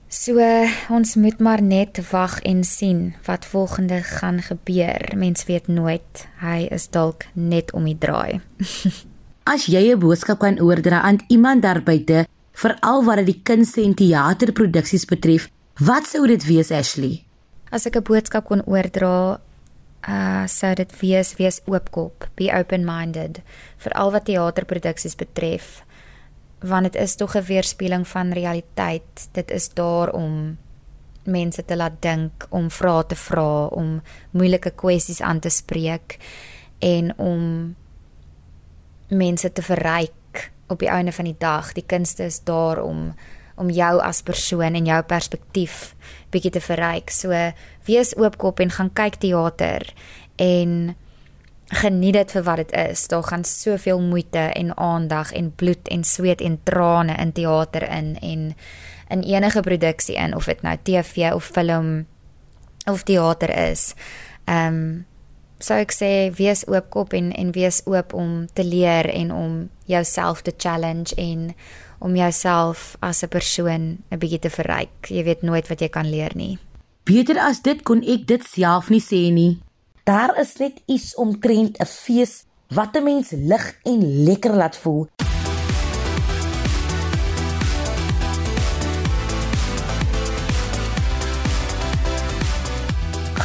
So 0.09 0.41
ons 0.89 1.13
moet 1.21 1.37
maar 1.37 1.61
net 1.61 2.01
wag 2.09 2.39
en 2.41 2.63
sien 2.65 3.13
wat 3.27 3.45
volgende 3.45 4.01
gaan 4.01 4.41
gebeur. 4.41 5.13
Mens 5.13 5.45
weet 5.45 5.67
nooit. 5.69 6.25
Hy 6.41 6.65
is 6.73 6.89
dalk 6.89 7.27
net 7.33 7.69
om 7.77 7.85
die 7.85 7.97
draai. 7.97 8.41
As 9.53 9.69
jy 9.69 9.93
'n 9.93 10.01
boodskap 10.01 10.41
kan 10.41 10.59
oordra 10.59 11.01
aan 11.01 11.21
iemand 11.29 11.61
daar 11.61 11.81
buite, 11.81 12.25
veral 12.53 13.05
wat 13.05 13.21
dit 13.21 13.25
die 13.25 13.41
kunste 13.43 13.81
en 13.81 13.93
teaterproduksies 13.93 15.05
betref, 15.05 15.49
wat 15.77 16.05
sou 16.05 16.27
dit 16.27 16.43
wees, 16.45 16.71
Ashley? 16.71 17.28
As 17.71 17.85
ek 17.85 17.97
'n 17.97 18.03
boodskap 18.03 18.45
kon 18.45 18.65
oordra, 18.65 19.39
uh 20.07 20.45
sou 20.47 20.73
dit 20.75 20.91
wees 21.01 21.35
wees 21.37 21.61
oopkop, 21.67 22.29
be 22.35 22.49
open-minded 22.49 23.41
vir 23.77 23.93
al 23.93 24.11
wat 24.11 24.25
teaterproduksies 24.25 25.15
betref, 25.15 25.83
want 26.61 26.83
dit 26.83 26.95
is 26.95 27.15
tog 27.15 27.35
'n 27.35 27.45
weerspieëling 27.45 28.07
van 28.07 28.31
realiteit. 28.31 29.29
Dit 29.31 29.51
is 29.51 29.69
daar 29.69 30.09
om 30.13 30.57
mense 31.23 31.65
te 31.65 31.75
laat 31.75 32.01
dink, 32.01 32.47
om 32.49 32.69
vrae 32.71 33.05
te 33.05 33.15
vra, 33.15 33.65
om 33.65 34.01
moeilike 34.31 34.71
kwessies 34.71 35.21
aan 35.21 35.39
te 35.39 35.49
spreek 35.49 36.17
en 36.79 37.17
om 37.17 37.75
mense 39.09 39.51
te 39.53 39.61
verryk 39.61 40.51
op 40.67 40.79
die 40.79 40.89
einde 40.89 41.11
van 41.11 41.25
die 41.25 41.37
dag. 41.37 41.73
Die 41.73 41.85
kunste 41.85 42.23
is 42.23 42.43
daar 42.43 42.81
om 42.83 43.13
om 43.59 43.69
jou 43.69 43.99
as 43.99 44.21
persoon 44.23 44.73
en 44.73 44.85
jou 44.85 45.01
perspektief 45.03 45.95
bietjie 46.31 46.51
te 46.51 46.63
verryk. 46.63 47.11
So 47.13 47.35
wees 47.87 48.15
oopkop 48.17 48.59
en 48.59 48.73
gaan 48.75 48.91
kyk 48.93 49.19
teater 49.23 49.87
en 50.39 50.95
geniet 51.69 52.17
dit 52.17 52.31
vir 52.31 52.45
wat 52.47 52.61
dit 52.63 52.71
is. 52.77 53.07
Daar 53.07 53.23
gaan 53.23 53.43
soveel 53.43 54.01
moeite 54.01 54.49
en 54.57 54.77
aandag 54.77 55.33
en 55.37 55.51
bloed 55.55 55.87
en 55.87 56.03
sweet 56.03 56.41
en 56.41 56.59
trane 56.63 57.17
in 57.17 57.31
teater 57.31 57.85
in 57.89 58.15
en 58.21 58.55
in 59.09 59.23
enige 59.23 59.61
produksie 59.61 60.15
in 60.15 60.35
of 60.35 60.45
dit 60.45 60.61
nou 60.61 60.77
TV 60.83 61.31
of 61.33 61.45
film 61.45 62.05
of 62.85 63.03
teater 63.03 63.69
is. 63.69 63.93
Ehm 64.45 64.73
um, 64.73 65.05
sou 65.59 65.75
ek 65.75 65.91
sê 65.91 66.09
wees 66.37 66.63
oopkop 66.71 67.13
en 67.13 67.33
en 67.35 67.51
wees 67.51 67.81
oop 67.85 68.13
om 68.15 68.45
te 68.55 68.63
leer 68.63 69.09
en 69.11 69.31
om 69.35 69.55
jouself 69.91 70.41
te 70.41 70.53
challenge 70.57 71.15
en 71.19 71.49
om 71.99 72.15
jouself 72.15 72.97
as 72.99 73.23
'n 73.23 73.27
persoon 73.27 73.97
'n 74.11 74.17
bietjie 74.17 74.39
te 74.39 74.49
verryk. 74.49 75.09
Jy 75.09 75.23
weet 75.23 75.41
nooit 75.41 75.67
wat 75.67 75.79
jy 75.79 75.89
kan 75.89 76.09
leer 76.09 76.31
nie. 76.35 76.57
Beter 77.03 77.39
as 77.39 77.61
dit 77.61 77.83
kon 77.83 78.03
ek 78.03 78.27
dit 78.27 78.43
self 78.43 78.89
nie 78.89 79.01
sê 79.01 79.31
nie. 79.31 79.59
Daar 80.03 80.39
is 80.39 80.57
net 80.57 80.81
iets 80.85 81.15
omtrent 81.15 81.77
'n 81.79 81.85
fees 81.85 82.45
wat 82.69 82.95
'n 82.95 83.03
mens 83.03 83.31
lig 83.31 83.75
en 83.83 84.23
lekker 84.23 84.55
laat 84.55 84.77
voel. 84.77 85.07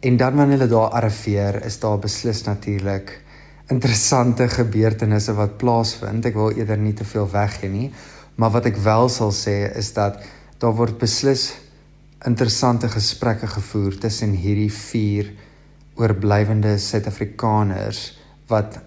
En 0.00 0.16
dan 0.16 0.34
wanneer 0.34 0.58
hulle 0.58 0.70
daar 0.70 0.90
arriveer, 0.90 1.64
is 1.64 1.78
daar 1.78 1.98
beslis 1.98 2.42
natuurlik 2.44 3.20
interessante 3.66 4.48
gebeurtenisse 4.48 5.32
wat 5.34 5.56
plaasvind. 5.56 6.26
Ek 6.26 6.34
wil 6.34 6.50
eerder 6.52 6.78
nie 6.78 6.92
te 6.92 7.04
veel 7.04 7.30
weggee 7.30 7.70
nie, 7.70 7.92
maar 8.36 8.50
wat 8.50 8.66
ek 8.66 8.76
wel 8.76 9.08
sal 9.08 9.32
sê 9.32 9.70
is 9.76 9.92
dat 9.96 10.20
daar 10.58 10.74
word 10.76 10.98
beslis 10.98 11.54
interessante 12.26 12.88
gesprekke 12.88 13.46
gevoer 13.46 13.96
tussen 13.98 14.32
hierdie 14.36 14.72
vier 14.72 15.32
oorblywende 15.94 16.78
Suid-Afrikaners 16.78 18.02
wat 18.50 18.78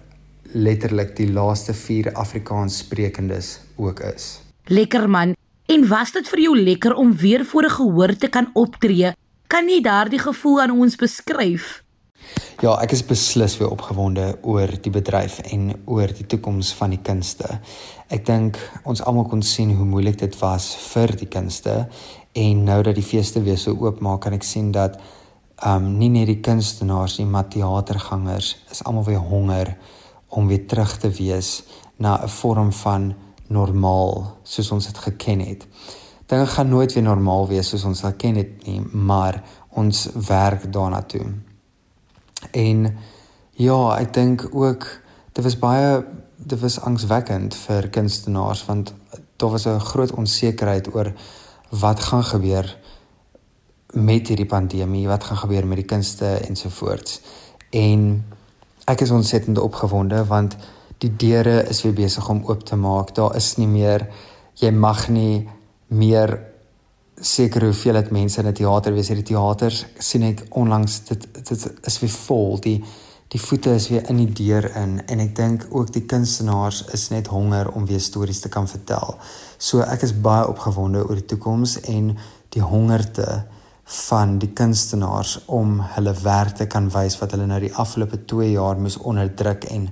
letterlik 0.52 1.14
die 1.16 1.28
laaste 1.32 1.74
vier 1.76 2.12
Afrikaans 2.16 2.78
sprekendes 2.84 3.58
ook 3.76 4.00
is. 4.00 4.38
Lekker 4.68 5.08
man. 5.10 5.34
En 5.68 5.88
was 5.88 6.12
dit 6.12 6.28
vir 6.28 6.40
jou 6.40 6.54
lekker 6.56 6.94
om 6.94 7.16
weer 7.16 7.44
voor 7.44 7.64
'n 7.64 7.76
gehoor 7.76 8.16
te 8.16 8.28
kan 8.28 8.50
optree? 8.54 9.12
Kan 9.46 9.68
jy 9.68 9.80
daardie 9.80 10.18
gevoel 10.18 10.60
aan 10.60 10.70
ons 10.70 10.96
beskryf? 10.96 11.82
Ja, 12.60 12.74
ek 12.82 12.92
is 12.92 13.04
beslis 13.06 13.58
weer 13.58 13.70
opgewonde 13.70 14.38
oor 14.42 14.68
die 14.82 14.90
bedryf 14.90 15.38
en 15.38 15.70
oor 15.84 16.06
die 16.06 16.26
toekoms 16.26 16.72
van 16.74 16.90
die 16.90 17.02
kunste. 17.02 17.60
Ek 18.08 18.26
dink 18.26 18.58
ons 18.84 19.02
almal 19.02 19.28
kon 19.30 19.42
sien 19.42 19.70
hoe 19.76 19.86
moeilik 19.86 20.18
dit 20.18 20.38
was 20.40 20.76
vir 20.92 21.14
die 21.16 21.28
kunste 21.30 21.88
en 22.32 22.64
nou 22.64 22.82
dat 22.82 22.94
die 22.94 23.06
feeste 23.06 23.42
weer 23.42 23.58
so 23.58 23.76
oopmaak, 23.78 24.20
kan 24.20 24.32
ek 24.32 24.42
sien 24.42 24.72
dat 24.72 24.98
um, 25.66 25.96
nie 25.98 26.08
net 26.08 26.26
die 26.26 26.40
kunstenaars 26.40 27.18
nie, 27.18 27.26
maar 27.26 27.48
teatergangers 27.48 28.56
is 28.70 28.84
almal 28.84 29.04
weer 29.04 29.22
honger 29.22 29.76
om 30.28 30.46
weer 30.46 30.66
terug 30.66 30.96
te 30.98 31.10
wees 31.10 31.62
na 31.96 32.22
'n 32.22 32.28
vorm 32.28 32.72
van 32.72 33.14
normaal 33.48 34.36
soos 34.42 34.70
ons 34.70 34.86
dit 34.86 34.98
geken 34.98 35.40
het. 35.40 35.66
Dinge 36.26 36.46
gaan 36.46 36.68
nooit 36.68 36.92
weer 36.92 37.02
normaal 37.02 37.48
wees 37.48 37.68
soos 37.68 37.84
ons 37.84 38.00
dit 38.00 38.16
ken 38.16 38.34
het 38.34 38.66
nie, 38.66 38.80
maar 38.80 39.42
ons 39.68 40.08
werk 40.26 40.72
daarna 40.72 41.02
toe. 41.02 41.26
En 42.50 42.96
ja, 43.52 43.98
ek 43.98 44.12
dink 44.14 44.48
ook 44.52 44.86
dit 45.32 45.44
was 45.44 45.58
baie 45.58 46.04
dit 46.38 46.60
was 46.60 46.80
angswekkend 46.80 47.54
vir 47.54 47.88
kunstenaars 47.88 48.64
want 48.64 48.94
daar 49.36 49.50
was 49.50 49.66
'n 49.66 49.78
groot 49.80 50.12
onsekerheid 50.12 50.94
oor 50.94 51.12
wat 51.70 52.00
gaan 52.00 52.24
gebeur 52.24 52.77
met 53.92 54.28
hierdie 54.28 54.46
pandemie, 54.46 55.06
wat 55.08 55.24
gaan 55.24 55.36
gebeur 55.36 55.66
met 55.66 55.80
die 55.80 55.88
kunste 55.88 56.26
ensovoorts. 56.26 57.20
En 57.70 58.24
ek 58.84 59.00
is 59.00 59.10
ontsettend 59.10 59.58
opgewonde 59.58 60.24
want 60.28 60.56
die 60.98 61.16
deure 61.16 61.62
is 61.68 61.82
weer 61.82 61.94
besig 61.94 62.28
om 62.28 62.42
oop 62.44 62.64
te 62.64 62.76
maak. 62.76 63.14
Daar 63.14 63.36
is 63.36 63.56
nie 63.56 63.68
meer 63.68 64.08
jy 64.58 64.70
mag 64.74 65.08
nie 65.08 65.48
meer 65.88 66.34
seker 67.20 67.64
hoeveel 67.68 67.98
dit 67.98 68.10
mense 68.10 68.40
in 68.40 68.46
'n 68.46 68.52
teater 68.52 68.92
wees. 68.92 69.08
Hierdie 69.08 69.34
teaters 69.34 69.86
sien 69.98 70.22
ek 70.22 70.46
onlangs 70.50 71.04
dit 71.04 71.26
dit 71.48 71.70
is 71.82 72.00
weer 72.00 72.10
vol. 72.10 72.58
Die 72.60 72.84
die 73.28 73.40
voete 73.40 73.74
is 73.74 73.88
weer 73.88 74.08
in 74.08 74.16
die 74.16 74.32
deur 74.32 74.76
in 74.76 75.06
en 75.06 75.20
ek 75.20 75.36
dink 75.36 75.66
ook 75.70 75.92
die 75.92 76.06
kunstenaars 76.06 76.84
is 76.92 77.08
net 77.08 77.26
honger 77.26 77.68
om 77.72 77.86
weer 77.86 78.00
stories 78.00 78.40
te 78.40 78.48
kan 78.48 78.68
vertel. 78.68 79.18
So 79.58 79.80
ek 79.80 80.02
is 80.02 80.20
baie 80.20 80.48
opgewonde 80.48 81.04
oor 81.08 81.14
die 81.14 81.26
toekoms 81.26 81.80
en 81.80 82.16
die 82.48 82.62
hongerte 82.62 83.44
van 83.88 84.36
die 84.38 84.50
kunstenaars 84.52 85.38
om 85.46 85.78
hulle 85.94 86.12
werk 86.22 86.58
te 86.60 86.66
kan 86.68 86.90
wys 86.92 87.16
wat 87.22 87.32
hulle 87.32 87.46
nou 87.48 87.60
die 87.62 87.72
afgelope 87.72 88.20
2 88.28 88.50
jaar 88.52 88.76
moes 88.76 88.98
onderdruk 89.00 89.64
en 89.72 89.88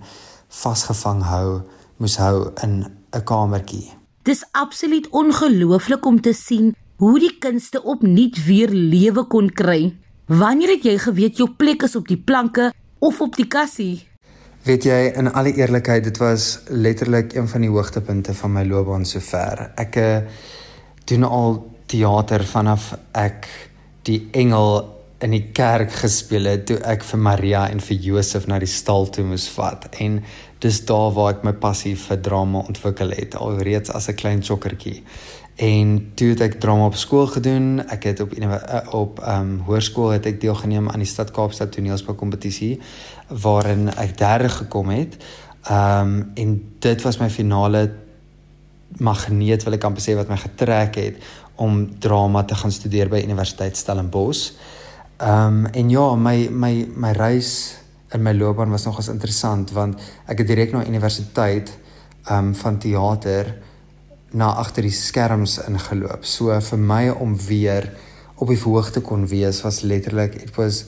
vasgevang 0.52 1.22
hou, 1.30 1.62
moes 1.96 2.16
hou 2.20 2.52
in 2.62 2.84
'n 3.12 3.24
kamertjie. 3.24 3.92
Dis 4.22 4.44
absoluut 4.52 5.08
ongelooflik 5.10 6.06
om 6.06 6.20
te 6.20 6.32
sien 6.32 6.74
hoe 6.96 7.18
die 7.20 7.38
kunste 7.38 7.82
opnuut 7.82 8.44
weer 8.44 8.68
lewe 8.68 9.24
kon 9.24 9.50
kry. 9.50 9.96
Wanneer 10.26 10.68
het 10.68 10.84
jy 10.84 10.98
geweet 10.98 11.36
jou 11.36 11.48
plek 11.50 11.82
is 11.82 11.96
op 11.96 12.08
die 12.08 12.18
planke 12.18 12.72
of 12.98 13.20
op 13.20 13.36
die 13.36 13.46
kassie? 13.46 14.06
Weet 14.62 14.84
jy 14.84 15.12
in 15.14 15.32
alle 15.32 15.52
eerlikheid 15.54 16.04
dit 16.04 16.18
was 16.18 16.58
letterlik 16.68 17.34
een 17.34 17.48
van 17.48 17.60
die 17.60 17.70
hoogtepunte 17.70 18.34
van 18.34 18.52
my 18.52 18.64
loopbaan 18.64 19.04
sover. 19.04 19.70
Ek 19.76 19.96
uh, 19.96 20.18
doen 21.04 21.22
al 21.22 21.72
teater 21.86 22.44
vanaf 22.44 22.96
ek 23.12 23.46
die 24.06 24.20
engel 24.32 24.94
in 25.24 25.32
die 25.32 25.46
kerk 25.56 25.94
gespeel 26.02 26.44
het 26.50 26.66
toe 26.68 26.76
ek 26.84 27.04
vir 27.08 27.22
Maria 27.28 27.62
en 27.72 27.80
vir 27.80 27.96
Josef 28.08 28.46
na 28.46 28.58
die 28.60 28.70
stal 28.70 29.08
toe 29.08 29.24
moes 29.24 29.46
vat 29.54 29.88
en 30.04 30.20
dis 30.60 30.82
daar 30.88 31.14
waar 31.16 31.36
ek 31.36 31.46
my 31.46 31.54
passie 31.62 31.94
vir 31.96 32.20
drama 32.20 32.64
ontwikkel 32.68 33.14
het 33.16 33.36
alreeds 33.36 33.90
as 33.90 34.08
'n 34.08 34.20
klein 34.20 34.42
chokkertjie 34.42 35.02
En 35.56 36.10
toe 36.14 36.28
het 36.34 36.40
ek 36.44 36.58
drama 36.60 36.84
op 36.84 36.96
skool 37.00 37.26
gedoen. 37.32 37.80
Ek 37.88 38.02
het 38.04 38.20
op 38.20 38.32
eh, 38.32 38.92
op 38.92 39.20
ehm 39.24 39.40
um, 39.40 39.60
hoërskool 39.64 40.10
het 40.12 40.26
ek 40.26 40.40
deelgeneem 40.40 40.90
aan 40.90 41.00
die 41.00 41.08
Stad 41.08 41.30
Kaapstad 41.30 41.72
toneelspel 41.72 42.14
kompetisie 42.14 42.80
waarin 43.28 43.88
ek 43.96 44.18
derde 44.18 44.48
gekom 44.48 44.92
het. 44.92 45.16
Ehm 45.64 46.00
um, 46.00 46.30
en 46.34 46.74
dit 46.78 47.02
was 47.02 47.18
my 47.18 47.30
finale 47.30 47.92
magneet 49.00 49.64
wil 49.64 49.72
ek 49.72 49.84
amper 49.84 50.02
sê 50.04 50.14
wat 50.16 50.28
my 50.28 50.36
getrek 50.36 50.94
het 50.94 51.16
om 51.56 51.98
drama 51.98 52.44
te 52.44 52.54
gaan 52.54 52.72
studeer 52.72 53.08
by 53.08 53.22
Universiteit 53.24 53.76
Stellenbosch. 53.76 54.52
Ehm 55.16 55.64
um, 55.64 55.66
en 55.66 55.90
ja, 55.90 56.14
my 56.14 56.48
my 56.50 56.88
my 56.94 57.12
reis 57.16 57.76
in 58.12 58.22
my 58.22 58.32
loopbaan 58.32 58.70
was 58.70 58.84
nogals 58.84 59.08
interessant 59.08 59.72
want 59.72 60.00
ek 60.26 60.38
het 60.38 60.46
direk 60.48 60.72
na 60.72 60.86
universiteit 60.86 61.72
ehm 62.26 62.50
um, 62.50 62.54
van 62.54 62.78
teater 62.78 63.54
na 64.36 64.52
agter 64.60 64.82
die 64.82 64.92
skerms 64.92 65.58
ingeloop. 65.64 66.24
So 66.24 66.60
vir 66.60 66.78
my 66.78 67.08
om 67.08 67.36
weer 67.46 67.92
op 68.36 68.48
die 68.48 68.60
verhoog 68.60 68.90
te 68.92 69.00
kon 69.00 69.26
wees 69.26 69.62
was 69.64 69.80
letterlik 69.80 70.34
it 70.34 70.54
was 70.56 70.84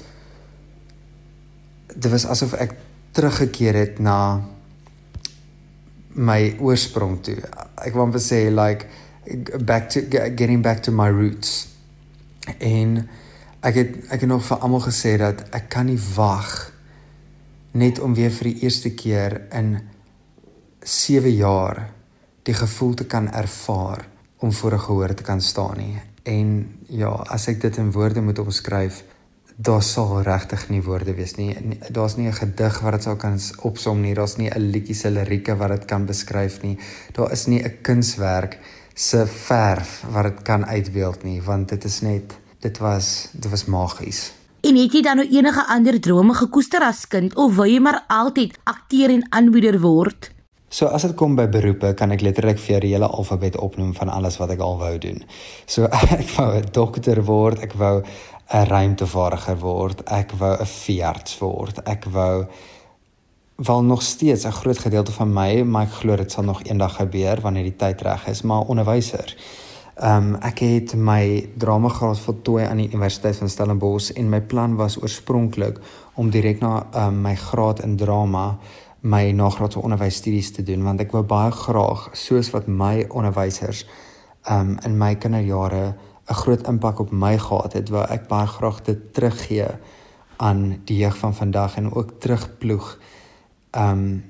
dit 1.94 2.10
was 2.12 2.26
asof 2.26 2.52
ek 2.60 2.76
teruggekeer 3.16 3.74
het 3.74 3.98
na 3.98 4.44
my 6.18 6.56
oorsprong 6.60 7.20
toe. 7.22 7.38
Ek 7.86 7.94
wou 7.94 8.06
net 8.10 8.22
sê 8.22 8.48
like 8.50 8.86
back 9.64 9.90
to 9.90 10.00
getting 10.10 10.62
back 10.62 10.82
to 10.82 10.92
my 10.92 11.10
roots. 11.10 11.68
En 12.58 13.08
ek 13.60 13.74
het 13.74 13.96
ek 14.08 14.20
het 14.20 14.28
nog 14.30 14.44
vir 14.46 14.58
almal 14.64 14.84
gesê 14.86 15.16
dat 15.20 15.44
ek 15.50 15.68
kan 15.68 15.86
nie 15.86 16.00
wag 16.14 16.72
net 17.72 17.98
om 18.00 18.14
weer 18.14 18.30
vir 18.30 18.52
die 18.52 18.62
eerste 18.64 18.94
keer 18.94 19.40
in 19.52 19.78
7 20.82 21.34
jaar 21.34 21.88
die 22.48 22.54
gevoel 22.54 22.94
te 22.94 23.04
kan 23.04 23.28
ervaar 23.32 24.06
om 24.38 24.52
voor 24.52 24.74
'n 24.74 24.86
gehoor 24.86 25.14
te 25.14 25.22
kan 25.22 25.40
staan 25.40 25.76
nie. 25.76 26.00
En 26.22 26.78
ja, 26.88 27.08
as 27.08 27.48
ek 27.48 27.60
dit 27.60 27.76
in 27.76 27.92
woorde 27.92 28.20
moet 28.20 28.38
omskryf, 28.38 29.04
daar 29.56 29.82
sal 29.82 30.22
regtig 30.22 30.68
nie 30.68 30.82
woorde 30.82 31.14
wees 31.14 31.34
nie. 31.34 31.56
Daar's 31.90 32.16
nie 32.16 32.28
'n 32.28 32.32
gedig 32.32 32.80
wat 32.80 32.92
dit 32.92 33.02
sou 33.02 33.16
kan 33.16 33.38
opsom 33.62 34.00
nie. 34.00 34.14
Daar's 34.14 34.36
nie 34.36 34.50
'n 34.50 34.70
liedjie 34.70 34.94
se 34.94 35.10
lirieke 35.10 35.56
wat 35.56 35.68
dit 35.68 35.84
kan 35.84 36.06
beskryf 36.06 36.62
nie. 36.62 36.78
Daar 37.12 37.32
is 37.32 37.46
nie 37.46 37.62
'n 37.62 37.78
kunswerk 37.82 38.58
se 38.98 39.26
verf 39.26 40.02
wat 40.10 40.26
dit 40.26 40.42
kan 40.42 40.66
uitbeeld 40.66 41.22
nie, 41.22 41.38
want 41.42 41.68
dit 41.68 41.84
is 41.84 42.00
net 42.02 42.34
dit 42.60 42.78
was 42.82 43.28
dit 43.32 43.50
was 43.50 43.64
magies. 43.70 44.32
En 44.66 44.74
het 44.74 44.92
jy 44.92 45.02
dan 45.06 45.20
nou 45.20 45.26
enige 45.30 45.62
ander 45.70 46.00
drome 46.02 46.34
gekoester 46.34 46.82
as 46.82 47.04
kind 47.06 47.36
of 47.38 47.54
wou 47.54 47.68
jy 47.68 47.78
maar 47.78 48.00
altyd 48.10 48.56
akteur 48.66 49.14
en 49.14 49.22
aanbieder 49.30 49.78
word? 49.80 50.32
So 50.68 50.90
as 50.90 51.06
dit 51.06 51.14
kom 51.16 51.36
by 51.38 51.46
beroepe, 51.48 51.94
kan 51.94 52.10
ek 52.12 52.24
letterlik 52.26 52.58
vir 52.60 52.82
die 52.82 52.90
hele 52.96 53.06
alfabet 53.06 53.56
opnoem 53.56 53.94
van 53.96 54.10
alles 54.12 54.36
wat 54.42 54.50
ek 54.56 54.64
al 54.66 54.76
wou 54.82 54.90
doen. 54.98 55.22
So 55.66 55.86
ek 56.18 56.34
wou 56.34 56.50
'n 56.58 56.66
dokter 56.72 57.22
word, 57.24 57.62
ek 57.62 57.78
wou 57.78 58.02
'n 58.02 58.66
ruimtevaardiger 58.66 59.62
word, 59.62 60.02
ek 60.10 60.34
wou 60.42 60.56
'n 60.58 60.66
veearts 60.66 61.38
word, 61.38 61.78
ek 61.86 62.10
wou 62.10 62.48
wel 63.66 63.82
nog 63.82 64.02
steeds 64.02 64.44
'n 64.44 64.50
groot 64.50 64.78
gedeelte 64.78 65.12
van 65.12 65.32
my, 65.32 65.62
maar 65.62 65.82
ek 65.82 65.92
glo 65.92 66.16
dit 66.16 66.30
sal 66.30 66.44
nog 66.44 66.62
eendag 66.62 66.94
gebeur 66.96 67.40
wanneer 67.40 67.62
die 67.62 67.76
tyd 67.76 68.00
reg 68.00 68.26
is, 68.26 68.42
maar 68.42 68.60
onderwyser. 68.60 69.36
Ehm 69.94 70.16
um, 70.16 70.34
ek 70.34 70.58
het 70.58 70.94
my 70.94 71.48
dramagraad 71.56 72.18
voltooi 72.18 72.64
aan 72.64 72.76
die 72.76 72.86
Universiteit 72.86 73.36
van 73.36 73.48
Stellenbosch 73.48 74.10
en 74.10 74.28
my 74.28 74.40
plan 74.40 74.76
was 74.76 75.02
oorspronklik 75.02 75.80
om 76.14 76.30
direk 76.30 76.60
na 76.60 76.86
um, 76.94 77.20
my 77.20 77.34
graad 77.34 77.82
in 77.82 77.96
drama 77.96 78.58
my 79.00 79.30
nagraadse 79.30 79.80
onderwysstudies 79.80 80.52
te 80.52 80.62
doen 80.62 80.82
want 80.82 81.00
ek 81.00 81.12
wou 81.12 81.22
baie 81.22 81.50
graag 81.50 82.08
soos 82.12 82.50
wat 82.50 82.66
my 82.66 83.06
onderwysers 83.08 83.86
um 84.50 84.76
in 84.84 84.98
my 84.98 85.14
kinderjare 85.14 85.94
'n 86.30 86.34
groot 86.34 86.66
impak 86.66 86.98
op 86.98 87.10
my 87.10 87.38
gehad 87.38 87.72
het, 87.72 87.88
wou 87.88 88.06
ek 88.08 88.28
baie 88.28 88.46
graag 88.46 88.82
dit 88.82 89.14
teruggee 89.14 89.66
aan 90.36 90.80
die 90.84 90.96
jeug 90.96 91.16
van 91.18 91.34
vandag 91.34 91.76
en 91.76 91.94
ook 91.94 92.20
terugploeg 92.20 92.98
um 93.70 94.24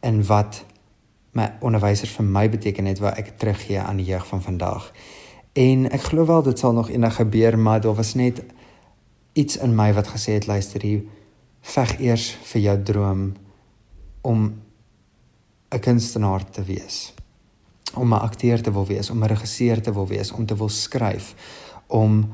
en 0.00 0.26
wat 0.26 0.64
my 1.32 1.48
onderwysers 1.60 2.10
vir 2.10 2.24
my 2.24 2.48
beteken 2.48 2.86
het, 2.86 2.98
wou 2.98 3.12
ek 3.16 3.38
teruggee 3.38 3.80
aan 3.80 3.96
die 3.96 4.06
jeug 4.06 4.26
van 4.26 4.42
vandag. 4.42 4.92
En 5.52 5.88
ek 5.90 6.10
glo 6.10 6.26
wel 6.26 6.42
dit 6.42 6.58
sal 6.58 6.72
nog 6.72 6.90
eendag 6.90 7.16
gebeur, 7.16 7.58
maar 7.58 7.80
daar 7.80 7.94
was 7.94 8.14
net 8.14 8.42
iets 9.32 9.56
in 9.56 9.74
my 9.74 9.92
wat 9.94 10.12
gesê 10.14 10.38
het 10.38 10.46
luister 10.46 10.82
hier 10.82 11.02
veg 11.60 11.98
eers 12.00 12.30
vir 12.52 12.60
jou 12.60 12.82
droom 12.82 13.32
om 14.20 14.62
'n 15.70 15.80
kunstenaar 15.80 16.50
te 16.50 16.62
wees 16.62 17.14
om 17.94 18.14
'n 18.14 18.20
akteur 18.20 18.62
te 18.62 18.72
wil 18.72 18.86
wees, 18.86 19.10
om 19.10 19.22
'n 19.22 19.26
regisseur 19.26 19.80
te 19.80 19.92
wil 19.92 20.06
wees, 20.06 20.32
om 20.32 20.46
te 20.46 20.56
wil 20.56 20.68
skryf, 20.68 21.34
om 21.86 22.32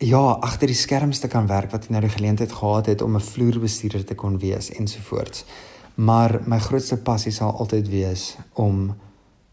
ja, 0.00 0.20
agter 0.40 0.70
die 0.70 0.76
skerms 0.76 1.18
te 1.20 1.28
kan 1.28 1.44
werk 1.46 1.74
wat 1.74 1.84
ek 1.84 1.92
nou 1.92 2.00
die 2.00 2.14
geleentheid 2.14 2.52
gehad 2.56 2.86
het 2.88 3.02
om 3.02 3.16
'n 3.16 3.20
vloerbestuurder 3.20 4.04
te 4.04 4.14
kon 4.14 4.38
wees 4.38 4.70
ensovoorts. 4.70 5.44
Maar 5.94 6.40
my 6.46 6.58
grootste 6.58 6.96
passie 6.96 7.32
sal 7.32 7.52
altyd 7.52 7.88
wees 7.88 8.36
om 8.54 8.96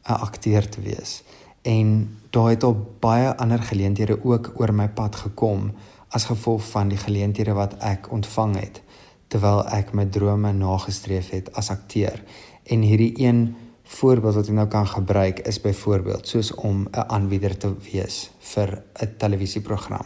'n 0.08 0.14
akteur 0.14 0.70
te 0.70 0.82
wees. 0.82 1.24
En 1.62 2.18
daar 2.30 2.50
het 2.50 2.64
al 2.64 2.96
baie 3.00 3.36
ander 3.36 3.60
geleenthede 3.60 4.24
ook 4.24 4.52
oor 4.56 4.74
my 4.74 4.88
pad 4.88 5.16
gekom 5.16 5.72
as 6.08 6.26
gevolg 6.26 6.70
van 6.70 6.88
die 6.88 6.98
geleenthede 6.98 7.54
wat 7.54 7.74
ek 7.80 8.12
ontvang 8.12 8.60
het 8.60 8.82
terwyl 9.28 9.66
ek 9.68 9.94
my 9.94 10.06
drome 10.06 10.54
nagestreef 10.54 11.30
het 11.30 11.54
as 11.54 11.70
akteur 11.70 12.24
en 12.64 12.82
hierdie 12.82 13.14
een 13.20 13.56
voorbeeld 13.84 14.36
wat 14.36 14.48
ek 14.48 14.54
nou 14.54 14.68
kan 14.68 14.88
gebruik 14.88 15.40
is 15.40 15.62
byvoorbeeld 15.62 16.28
soos 16.28 16.54
om 16.56 16.88
'n 16.92 17.10
aanbieder 17.10 17.58
te 17.58 17.74
wees 17.92 18.32
vir 18.40 18.84
'n 19.02 19.18
televisieprogram. 19.18 20.06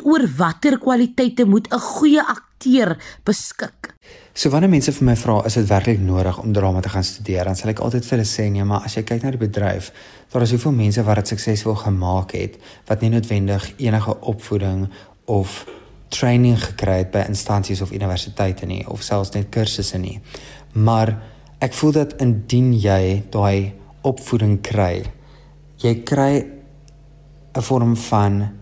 En 0.00 0.06
oor 0.06 0.24
watter 0.36 0.78
kwaliteite 0.78 1.44
moet 1.44 1.68
'n 1.68 1.78
goeie 1.78 2.22
akteur 2.22 2.96
beskik? 3.24 3.94
So 4.32 4.50
wanneer 4.50 4.70
mense 4.70 4.92
vir 4.92 5.04
my 5.04 5.16
vra, 5.16 5.44
is 5.44 5.54
dit 5.54 5.68
werklik 5.68 6.00
nodig 6.00 6.38
om 6.38 6.52
drama 6.52 6.80
te 6.80 6.88
gaan 6.88 7.04
studeer, 7.04 7.44
dan 7.44 7.56
sal 7.56 7.68
ek 7.70 7.78
altyd 7.78 8.04
vir 8.04 8.18
hulle 8.18 8.28
sê 8.28 8.50
nee, 8.50 8.64
maar 8.64 8.84
as 8.84 8.94
jy 8.94 9.02
kyk 9.02 9.22
na 9.22 9.30
die 9.30 9.38
bedryf, 9.38 9.92
daar 10.32 10.42
is 10.42 10.48
soveel 10.48 10.72
mense 10.72 11.02
wat 11.02 11.16
dit 11.16 11.28
suksesvol 11.28 11.74
gemaak 11.74 12.32
het 12.32 12.56
wat 12.86 13.00
nie 13.00 13.10
noodwendig 13.10 13.72
enige 13.76 14.20
opvoeding 14.20 14.88
of 15.24 15.66
training 16.08 16.58
gekry 16.58 16.96
het 16.98 17.10
by 17.10 17.24
instansies 17.28 17.80
of 17.80 17.92
universiteite 17.92 18.66
nie 18.66 18.88
of 18.88 19.02
selfs 19.02 19.34
net 19.34 19.50
kursusse 19.50 19.98
nie. 19.98 20.20
Maar 20.72 21.22
ek 21.58 21.74
voel 21.74 21.92
dat 21.92 22.20
indien 22.20 22.72
jy 22.72 23.22
daai 23.30 23.72
opvoeding 24.02 24.60
kry, 24.62 25.04
jy 25.76 25.94
kry 26.04 26.46
'n 27.54 27.62
vorm 27.62 27.96
van 27.96 28.59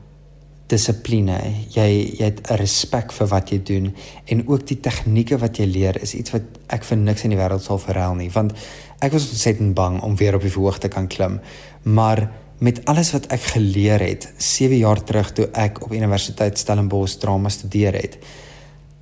dissipline. 0.68 1.38
Jy 1.74 1.88
jy 2.18 2.24
het 2.24 2.50
'n 2.50 2.61
respek 2.61 3.12
vir 3.12 3.26
wat 3.26 3.50
jy 3.50 3.61
doen 3.62 3.94
en 4.26 4.48
ook 4.48 4.66
die 4.66 4.81
tegnieke 4.81 5.38
wat 5.38 5.57
jy 5.59 5.66
leer 5.66 6.02
is 6.02 6.14
iets 6.14 6.31
wat 6.31 6.42
ek 6.68 6.85
vir 6.85 6.96
niks 6.96 7.24
in 7.24 7.31
die 7.31 7.38
wêreld 7.38 7.62
sal 7.62 7.78
verruil 7.78 8.14
nie, 8.14 8.31
want 8.31 8.52
ek 9.00 9.12
was 9.12 9.31
ontsettend 9.31 9.74
bang 9.74 10.02
om 10.02 10.16
weer 10.16 10.35
op 10.35 10.42
die 10.42 10.50
verhoog 10.50 10.78
te 10.78 10.88
kan 10.88 11.07
klim. 11.07 11.40
Maar 11.83 12.31
met 12.59 12.85
alles 12.85 13.12
wat 13.12 13.26
ek 13.26 13.40
geleer 13.40 14.00
het 14.00 14.33
7 14.37 14.76
jaar 14.76 15.04
terug 15.04 15.33
toe 15.33 15.48
ek 15.52 15.83
op 15.85 15.92
Universiteit 15.92 16.59
Stellenbosch 16.59 17.18
drama 17.18 17.48
studeer 17.48 17.94
het. 17.94 18.18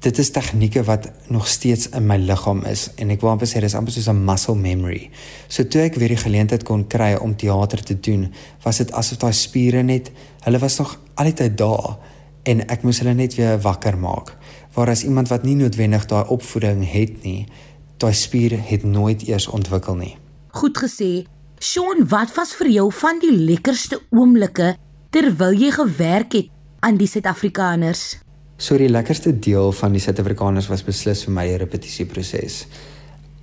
Dit 0.05 0.19
is 0.19 0.31
tegnieke 0.31 0.83
wat 0.85 1.09
nog 1.33 1.47
steeds 1.49 1.89
in 1.89 2.07
my 2.07 2.17
liggaam 2.21 2.65
is 2.69 2.91
en 3.01 3.11
ek 3.11 3.23
wil 3.25 3.33
amper 3.33 3.49
sê 3.49 3.63
dis 3.65 3.75
amper 3.75 3.93
soos 3.93 4.09
'n 4.09 4.25
muscle 4.25 4.55
memory. 4.55 5.11
So 5.49 5.65
toe 5.65 5.81
ek 5.81 5.95
weer 5.95 6.09
die 6.09 6.25
geleentheid 6.25 6.63
kon 6.63 6.87
kry 6.87 7.15
om 7.15 7.37
teater 7.37 7.83
te 7.83 8.01
doen, 8.01 8.33
was 8.63 8.77
dit 8.77 8.93
asof 8.93 9.19
daai 9.19 9.33
spiere 9.33 9.83
net, 9.83 10.13
hulle 10.45 10.59
was 10.59 10.79
nog 10.79 10.99
altyd 11.15 11.57
daar 11.57 11.97
en 12.45 12.63
ek 12.69 12.83
moes 12.83 12.99
hulle 12.99 13.15
net 13.15 13.35
weer 13.35 13.59
wakker 13.59 13.99
maak. 13.99 14.37
Waar 14.75 14.89
as 14.89 15.05
iemand 15.05 15.29
wat 15.29 15.43
nie 15.43 15.55
noodwendig 15.55 16.07
daai 16.07 16.29
opvoeding 16.29 16.85
het 16.93 17.23
nie, 17.23 17.47
daai 17.97 18.15
spiere 18.15 18.57
het 18.57 18.85
nooit 18.85 19.27
eers 19.29 19.49
ontwikkel 19.49 19.97
nie. 19.97 20.17
Goed 20.49 20.79
gesê. 20.79 21.27
Sean, 21.59 22.05
wat 22.09 22.35
was 22.37 22.53
vir 22.55 22.69
jou 22.69 22.93
van 22.93 23.19
die 23.19 23.33
lekkerste 23.33 24.01
oomblikke 24.11 24.75
terwyl 25.11 25.57
jy 25.57 25.71
gewerk 25.73 26.37
het 26.37 26.53
aan 26.81 27.01
die 27.01 27.09
Suid-Afrikaners? 27.09 28.26
So 28.57 28.79
die 28.81 28.89
lekkerste 28.89 29.35
deel 29.37 29.69
van 29.77 29.93
die 29.93 30.01
Suid-Afrikaners 30.01 30.71
was 30.73 30.85
beslis 30.85 31.27
vir 31.27 31.35
my 31.37 31.43
die 31.45 31.59
repetisieproses. 31.61 32.63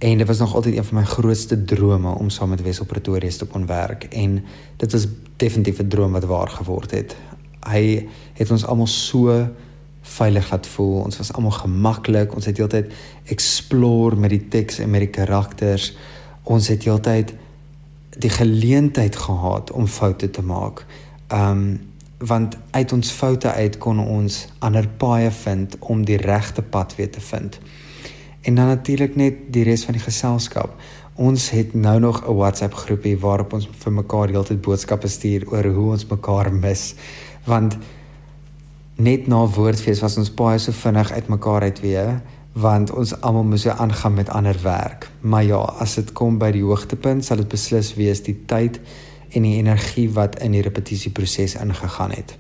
En 0.02 0.18
dit 0.18 0.28
was 0.28 0.40
nog 0.42 0.56
altyd 0.58 0.80
een 0.80 0.88
van 0.88 0.98
my 1.00 1.04
grootste 1.06 1.58
drome 1.70 2.16
om 2.18 2.32
saam 2.34 2.50
met 2.50 2.64
Wessel 2.66 2.90
Pretorius 2.90 3.38
te 3.38 3.46
kon 3.46 3.68
werk 3.70 4.08
en 4.10 4.40
dit 4.82 4.92
was 4.92 5.06
definitief 5.38 5.80
'n 5.80 5.88
droom 5.88 6.12
wat 6.12 6.26
waar 6.26 6.50
geword 6.50 6.92
het. 6.92 7.16
Hy 7.70 8.08
het 8.34 8.52
ons 8.52 8.66
almal 8.66 8.88
so 8.88 9.48
veilig 10.02 10.52
laat 10.52 10.68
voel. 10.68 11.02
Ons 11.02 11.18
was 11.18 11.34
almal 11.34 11.52
gemaklik. 11.52 12.36
Ons 12.36 12.46
het 12.46 12.58
heeltyd 12.58 12.92
explore 13.24 14.16
met 14.16 14.30
die 14.30 14.48
teks 14.48 14.80
en 14.80 14.90
met 14.90 15.00
die 15.00 15.10
karakters. 15.10 15.96
Ons 16.44 16.68
het 16.68 16.84
heeltyd 16.84 17.34
die 18.18 18.30
geleentheid 18.30 19.16
gehad 19.16 19.72
om 19.72 19.88
foute 19.88 20.30
te 20.30 20.42
maak. 20.42 20.86
Um 21.30 21.93
want 22.18 22.58
uit 22.72 22.94
ons 22.94 23.12
foute 23.12 23.52
uit 23.52 23.78
kon 23.78 24.00
ons 24.00 24.48
ander 24.60 24.88
paaie 24.88 25.32
vind 25.32 25.78
om 25.80 26.06
die 26.06 26.18
regte 26.18 26.62
pad 26.62 26.96
weer 26.96 27.12
te 27.12 27.22
vind. 27.22 27.60
En 28.42 28.56
dan 28.56 28.68
natuurlik 28.68 29.16
net 29.16 29.34
die 29.56 29.64
res 29.64 29.86
van 29.86 29.94
die 29.94 30.04
geselskap. 30.04 30.76
Ons 31.16 31.50
het 31.50 31.74
nou 31.74 32.00
nog 32.00 32.24
'n 32.28 32.36
WhatsApp 32.36 32.74
groepie 32.74 33.20
waarop 33.20 33.54
ons 33.54 33.70
vir 33.72 33.92
mekaar 33.92 34.28
heeltyd 34.28 34.62
boodskappe 34.62 35.08
stuur 35.08 35.48
oor 35.52 35.66
hoe 35.66 35.92
ons 35.92 36.06
mekaar 36.06 36.54
mis. 36.54 36.96
Want 37.44 37.78
net 38.96 39.28
na 39.28 39.46
woordfees 39.46 40.00
was 40.00 40.18
ons 40.18 40.34
baie 40.34 40.60
so 40.60 40.72
vinnig 40.72 41.12
uitmekaar 41.12 41.62
uit 41.62 41.80
weer 41.80 42.22
want 42.54 42.92
ons 42.94 43.16
almal 43.22 43.44
moes 43.44 43.64
weer 43.64 43.74
aangaan 43.82 44.14
met 44.14 44.30
ander 44.30 44.58
werk. 44.62 45.10
Maar 45.20 45.44
ja, 45.44 45.58
as 45.58 45.96
dit 45.96 46.12
kom 46.14 46.38
by 46.38 46.52
die 46.52 46.64
hoogtepunt, 46.64 47.26
sal 47.26 47.38
dit 47.42 47.50
beslis 47.50 47.94
wees 47.98 48.22
die 48.24 48.36
tyd 48.46 48.80
en 49.34 49.46
die 49.46 49.58
energie 49.58 50.10
wat 50.14 50.40
in 50.42 50.52
die 50.56 50.62
repetisieproses 50.62 51.56
ingegaan 51.56 52.12
het. 52.12 52.38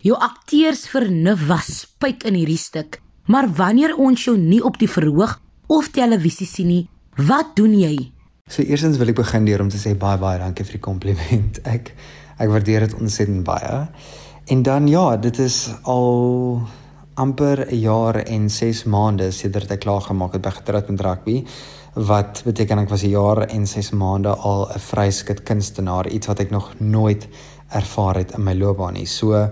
Jou 0.00 0.16
akteurs 0.16 0.86
vernuf 0.88 1.46
was 1.48 1.66
spyk 1.82 2.24
in 2.24 2.34
hierdie 2.34 2.60
stuk. 2.60 3.00
Maar 3.30 3.48
wanneer 3.54 3.96
ons 3.96 4.24
jou 4.24 4.36
nie 4.38 4.62
op 4.64 4.78
die 4.80 4.88
verhoog 4.90 5.36
of 5.70 5.90
televisie 5.94 6.46
sien 6.48 6.66
nie, 6.66 6.84
wat 7.28 7.52
doen 7.56 7.76
jy? 7.78 8.10
So 8.50 8.64
eerstens 8.66 8.98
wil 8.98 9.12
ek 9.12 9.20
begin 9.20 9.44
deur 9.46 9.62
om 9.62 9.68
te 9.70 9.78
sê 9.78 9.92
baie 9.94 10.18
baie 10.18 10.40
dankie 10.40 10.64
vir 10.66 10.78
die 10.78 10.82
kompliment. 10.82 11.60
Ek 11.74 11.92
ek 12.40 12.48
waardeer 12.48 12.86
dit 12.86 12.94
ontsettend 12.96 13.44
baie. 13.44 13.84
En 14.48 14.62
dan 14.64 14.86
ja, 14.88 15.18
dit 15.20 15.38
is 15.38 15.68
al 15.84 16.62
amper 17.20 17.66
'n 17.68 17.78
jaar 17.78 18.16
en 18.24 18.48
6 18.50 18.84
maande 18.84 19.30
sedert 19.30 19.70
ek 19.70 19.84
klaar 19.84 20.00
gemaak 20.00 20.32
het 20.32 20.42
by 20.42 20.50
getroud 20.56 20.88
met 20.88 21.00
rugby 21.00 21.44
wat 21.94 22.42
beteken 22.44 22.78
ek 22.78 22.88
was 22.88 23.02
'n 23.02 23.08
jaar 23.10 23.42
en 23.42 23.66
6 23.66 23.90
maande 23.90 24.34
al 24.34 24.68
'n 24.68 24.78
vryskut 24.78 25.42
kunstenaar 25.42 26.08
iets 26.08 26.26
wat 26.26 26.40
ek 26.40 26.50
nog 26.50 26.74
nooit 26.78 27.28
ervaar 27.68 28.16
het 28.16 28.32
in 28.32 28.42
my 28.42 28.54
loopbaan 28.54 28.92
nie. 28.92 29.06
So 29.06 29.50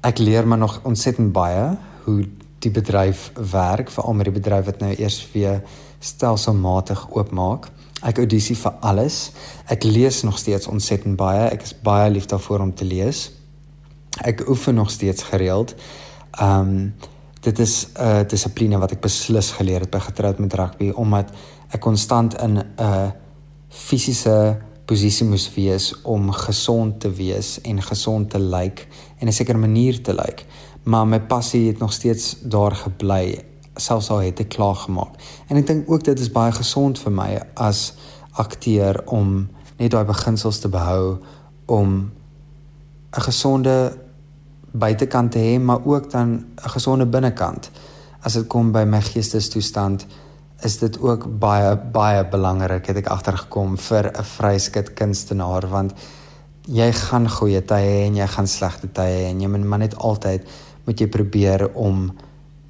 ek 0.00 0.18
leer 0.18 0.46
maar 0.46 0.58
nog 0.58 0.80
ontsettend 0.82 1.32
baie 1.32 1.76
hoe 2.04 2.28
die 2.58 2.70
bedryf 2.70 3.32
werk, 3.50 3.90
veral 3.90 4.14
met 4.14 4.24
die 4.24 4.40
bedryf 4.40 4.64
wat 4.64 4.80
nou 4.80 4.94
eers 4.96 5.28
weer 5.32 5.62
stelselmatig 5.98 7.06
oopmaak. 7.10 7.68
Ek 8.02 8.18
audisie 8.18 8.56
vir 8.56 8.72
alles. 8.80 9.32
Ek 9.72 9.84
lees 9.84 10.22
nog 10.22 10.38
steeds 10.38 10.66
ontsettend 10.66 11.16
baie. 11.16 11.48
Ek 11.48 11.62
is 11.62 11.74
baie 11.82 12.10
lief 12.10 12.26
daarvoor 12.26 12.60
om 12.60 12.74
te 12.74 12.84
lees. 12.84 13.30
Ek 14.20 14.48
oefen 14.48 14.74
nog 14.74 14.90
steeds 14.90 15.22
gereeld. 15.22 15.74
Ehm 16.40 16.60
um, 16.60 16.94
dit 17.44 17.58
is 17.58 17.86
'n 17.86 18.00
uh, 18.00 18.20
dissipline 18.28 18.78
wat 18.78 18.92
ek 18.92 19.00
beslis 19.00 19.50
geleer 19.50 19.80
het 19.80 19.90
by 19.90 19.98
getroud 19.98 20.38
met 20.38 20.54
rugby 20.54 20.90
omdat 20.90 21.28
ek 21.74 21.82
konstant 21.82 22.36
in 22.42 22.58
'n 22.58 23.12
fisiese 23.68 24.56
posisie 24.86 25.26
moes 25.26 25.48
wees 25.54 26.02
om 26.02 26.30
gesond 26.30 27.00
te 27.00 27.10
wees 27.10 27.60
en 27.60 27.82
gesond 27.82 28.30
te 28.30 28.38
lyk 28.38 28.86
en 29.18 29.28
'n 29.28 29.32
sekere 29.32 29.58
manier 29.58 30.02
te 30.02 30.14
lyk. 30.14 30.46
Maar 30.84 31.06
my 31.06 31.20
passie 31.20 31.66
het 31.66 31.78
nog 31.78 31.92
steeds 31.92 32.36
daar 32.42 32.74
gebly 32.74 33.44
selfs 33.76 34.10
al 34.10 34.18
het 34.18 34.40
ek 34.40 34.48
klaar 34.48 34.74
gemaak. 34.74 35.14
En 35.48 35.56
ek 35.56 35.66
dink 35.66 35.90
ook 35.90 36.04
dit 36.04 36.20
is 36.20 36.30
baie 36.30 36.52
gesond 36.52 36.98
vir 36.98 37.12
my 37.12 37.40
as 37.54 37.94
akteur 38.32 39.02
om 39.06 39.48
net 39.78 39.90
daai 39.90 40.04
beginsels 40.04 40.58
te 40.58 40.68
behou 40.68 41.18
om 41.66 42.12
'n 43.16 43.20
gesonde 43.20 43.98
buitekant 44.72 45.32
te 45.32 45.38
hê, 45.38 45.60
maar 45.60 45.84
ook 45.84 46.10
dan 46.10 46.28
'n 46.28 46.68
gesonde 46.68 47.06
binnekant. 47.06 47.70
As 48.20 48.32
dit 48.32 48.46
kom 48.46 48.72
by 48.72 48.84
my 48.84 49.00
geestestoestand, 49.00 50.06
is 50.64 50.78
dit 50.78 50.98
ook 51.00 51.26
baie 51.40 51.76
baie 51.76 52.24
belangrik 52.30 52.86
het 52.86 52.96
ek 53.02 53.10
agtergekom 53.12 53.76
vir 53.76 54.10
'n 54.10 54.24
vryskut 54.24 54.94
kunstenaar 54.94 55.68
want 55.68 55.92
jy 56.66 56.92
gaan 56.92 57.28
goeie 57.28 57.60
tye 57.60 57.84
hê 57.84 58.06
en 58.06 58.16
jy 58.16 58.26
gaan 58.26 58.46
slegte 58.46 58.88
tye 58.88 59.12
hê 59.12 59.24
en 59.30 59.40
jy 59.40 59.48
moet 59.48 59.64
maar 59.64 59.78
net 59.78 59.96
altyd 59.96 60.46
moet 60.86 61.00
jy 61.00 61.06
probeer 61.06 61.68
om 61.74 62.10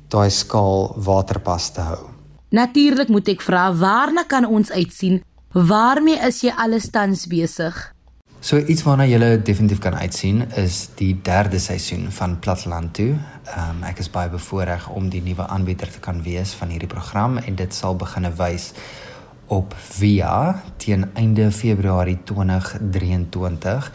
daai 0.09 0.31
skaal 0.31 0.95
waterpas 0.97 1.71
te 1.71 1.81
hou. 1.81 2.11
Natuurlik 2.55 3.09
moet 3.09 3.29
ek 3.29 3.43
vra 3.43 3.73
waarna 3.75 4.25
kan 4.31 4.47
ons 4.47 4.71
uitsien? 4.71 5.23
Waarmee 5.55 6.19
is 6.27 6.43
jy 6.43 6.53
alles 6.57 6.91
tans 6.91 7.27
besig? 7.27 7.95
So 8.41 8.59
iets 8.59 8.83
waarna 8.85 9.07
jy 9.09 9.19
definitief 9.43 9.81
kan 9.81 9.95
uitsien 9.95 10.45
is 10.61 10.91
die 10.99 11.15
derde 11.23 11.59
seisoen 11.59 12.11
van 12.13 12.39
Platland 12.39 12.95
toe. 12.95 13.15
Ehm 13.45 13.71
um, 13.71 13.83
ek 13.85 13.99
is 14.01 14.09
baie 14.09 14.31
bevoorreg 14.33 14.87
om 14.89 15.11
die 15.13 15.21
nuwe 15.23 15.45
aanbieder 15.53 15.91
te 15.93 16.01
kan 16.01 16.23
wees 16.25 16.55
van 16.57 16.71
hierdie 16.73 16.89
program 16.89 17.37
en 17.37 17.55
dit 17.55 17.75
sal 17.75 17.97
begine 18.01 18.31
wys 18.39 18.71
op 19.53 19.75
Via 19.77 20.63
teen 20.81 21.05
einde 21.15 21.51
Februarie 21.53 22.17
2023. 22.25 23.91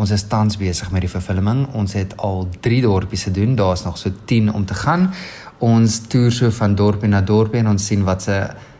Ons 0.00 0.10
is 0.10 0.24
tans 0.28 0.56
besig 0.56 0.90
met 0.90 1.04
die 1.04 1.10
vervulling. 1.10 1.66
Ons 1.76 1.92
het 1.98 2.16
al 2.16 2.48
3 2.60 2.80
dorpies 2.82 3.26
gedoen. 3.28 3.52
Daar's 3.54 3.84
nog 3.84 3.98
so 3.98 4.10
10 4.24 4.52
om 4.52 4.64
te 4.64 4.74
gaan. 4.74 5.10
Ons 5.58 6.00
toer 6.08 6.32
so 6.32 6.50
van 6.50 6.74
dorpie 6.74 7.08
na 7.08 7.20
dorpie 7.20 7.60
en 7.60 7.68
ons 7.74 7.86
sien 7.86 8.04
wat 8.04 8.22
se 8.22 8.38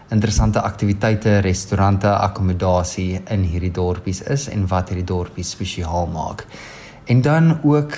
interessante 0.09 0.61
aktiwiteite, 0.61 1.39
restaurante, 1.45 2.09
akkommodasie 2.09 3.21
in 3.31 3.45
hierdie 3.45 3.73
dorpies 3.73 4.23
is 4.23 4.49
en 4.49 4.67
wat 4.73 4.89
hierdie 4.89 5.07
dorpies 5.07 5.51
spesiaal 5.51 6.07
maak. 6.07 6.47
En 7.05 7.21
dan 7.21 7.59
ook 7.63 7.93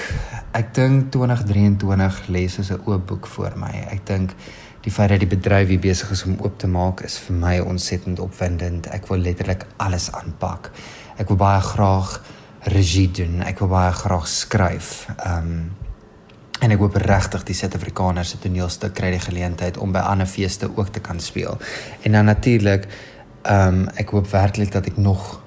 ek 0.57 0.75
dink 0.75 1.11
2023 1.13 2.21
lê 2.29 2.47
soos 2.49 2.71
'n 2.71 2.81
oop 2.85 3.07
boek 3.07 3.27
voor 3.27 3.53
my. 3.57 3.87
Ek 3.91 4.07
dink 4.07 4.35
die 4.81 4.93
feit 4.93 5.09
dat 5.09 5.19
die 5.19 5.29
bedryf 5.29 5.69
hier 5.69 5.81
besig 5.81 6.11
is 6.11 6.25
om 6.25 6.39
oop 6.41 6.59
te 6.59 6.67
maak 6.67 7.01
is 7.01 7.19
vir 7.19 7.37
my 7.37 7.59
ontsettend 7.59 8.19
opwindend. 8.19 8.87
Ek 8.87 9.07
wil 9.07 9.19
letterlik 9.19 9.67
alles 9.77 10.13
aanpak. 10.13 10.71
Ek 11.17 11.29
wil 11.29 11.37
baie 11.37 11.61
graag 11.61 12.23
regie 12.61 13.11
doen. 13.11 13.43
Ek 13.43 13.59
wil 13.59 13.69
baie 13.69 13.93
graag 13.93 14.29
skryf. 14.29 15.09
Ehm 15.25 15.39
um, 15.39 15.71
En 16.61 16.71
ek 16.71 16.79
hoop 16.79 16.95
regtig 16.97 17.43
die 17.45 17.55
Suid-Afrikaners 17.55 18.31
se 18.31 18.39
toneelstuk 18.39 18.95
kry 18.95 19.11
die 19.11 19.21
geleentheid 19.21 19.77
om 19.77 19.93
by 19.93 19.99
ander 19.99 20.27
feeste 20.27 20.71
ook 20.77 20.89
te 20.89 21.01
kan 21.01 21.21
speel. 21.21 21.59
En 22.03 22.13
dan 22.13 22.25
natuurlik 22.25 22.89
Ehm 23.47 23.75
um, 23.75 23.89
ek 23.95 24.11
hoop 24.11 24.27
werklik 24.31 24.73
dat 24.75 24.87
ek 24.91 24.97
nog 24.99 25.41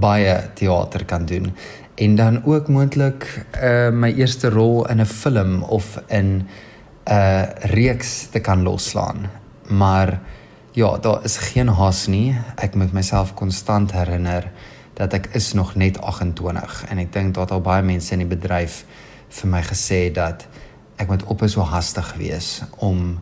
baie 0.00 0.36
teater 0.56 1.04
kan 1.04 1.26
doen 1.28 1.50
en 1.94 2.14
dan 2.14 2.44
ook 2.44 2.68
moontlik 2.68 3.46
uh 3.62 3.88
my 3.90 4.12
eerste 4.12 4.48
rol 4.48 4.88
in 4.88 5.00
'n 5.00 5.06
film 5.06 5.62
of 5.62 6.02
in 6.08 6.48
'n 7.04 7.12
uh, 7.12 7.42
reeks 7.60 8.26
te 8.30 8.40
kan 8.40 8.62
loslaan. 8.62 9.30
Maar 9.68 10.20
ja, 10.70 10.98
daar 10.98 11.24
is 11.24 11.36
geen 11.36 11.68
haas 11.68 12.06
nie. 12.06 12.38
Ek 12.54 12.74
moet 12.74 12.92
myself 12.92 13.34
konstant 13.34 13.92
herinner 13.92 14.50
dat 14.94 15.12
ek 15.12 15.26
is 15.32 15.52
nog 15.52 15.74
net 15.74 16.00
28 16.00 16.84
en 16.88 16.98
ek 16.98 17.12
dink 17.12 17.34
dat 17.34 17.50
al 17.50 17.60
baie 17.60 17.82
mense 17.82 18.12
in 18.12 18.18
die 18.18 18.36
bedryf 18.36 18.84
vir 19.28 19.48
my 19.48 19.62
gesê 19.62 20.12
dat 20.12 20.46
ek 20.96 21.08
moet 21.08 21.24
op 21.24 21.42
so 21.46 21.60
hastig 21.60 22.14
wees 22.20 22.62
om 22.76 23.20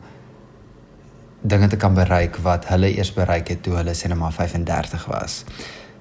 dinge 1.40 1.66
te 1.66 1.76
kan 1.76 1.94
bereik 1.94 2.37
wat 2.44 2.66
hulle 2.68 2.90
eers 2.96 3.12
bereik 3.12 3.48
het 3.48 3.62
toe 3.62 3.78
hulle 3.78 3.94
sê 3.94 4.11
net 4.11 4.18
maar 4.18 4.33
35 4.33 5.06
was. 5.09 5.44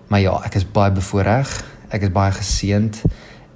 Maar 0.08 0.20
ja, 0.20 0.34
ek 0.46 0.58
is 0.60 0.66
baie 0.66 0.92
bevoorreg, 0.92 1.52
ek 1.90 2.02
is 2.08 2.12
baie 2.12 2.32
geseënd 2.32 3.02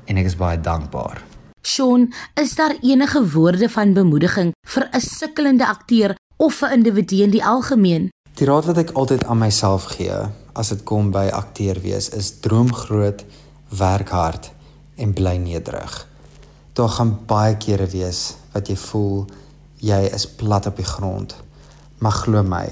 en 0.05 0.17
ek 0.17 0.25
is 0.25 0.37
baie 0.39 0.59
dankbaar. 0.59 1.21
Sean, 1.63 2.09
is 2.35 2.55
daar 2.55 2.75
enige 2.81 3.21
woorde 3.31 3.69
van 3.69 3.93
bemoediging 3.93 4.51
vir 4.67 4.89
'n 4.91 4.99
sukkelende 4.99 5.67
akteur 5.67 6.15
of 6.37 6.61
'n 6.61 6.73
individu 6.73 7.23
in 7.23 7.31
die 7.31 7.45
algemeen? 7.45 8.09
Die 8.33 8.45
raad 8.45 8.65
wat 8.65 8.77
ek 8.77 8.91
altyd 8.91 9.23
aan 9.23 9.37
myself 9.37 9.83
gee 9.83 10.17
as 10.53 10.69
dit 10.69 10.83
kom 10.83 11.11
by 11.11 11.29
akteur 11.33 11.79
wees 11.81 12.09
is 12.09 12.39
droom 12.39 12.73
groot, 12.73 13.25
werk 13.69 14.09
hard 14.09 14.51
en 14.95 15.13
bly 15.13 15.37
nederig. 15.37 16.07
Daar 16.73 16.89
gaan 16.89 17.19
baie 17.25 17.57
kere 17.57 17.87
wees 17.87 18.35
wat 18.53 18.67
jy 18.67 18.75
voel 18.75 19.25
jy 19.77 20.01
is 20.13 20.27
plat 20.27 20.65
op 20.65 20.75
die 20.75 20.85
grond. 20.85 21.35
Maar 21.99 22.11
glo 22.11 22.43
my, 22.43 22.67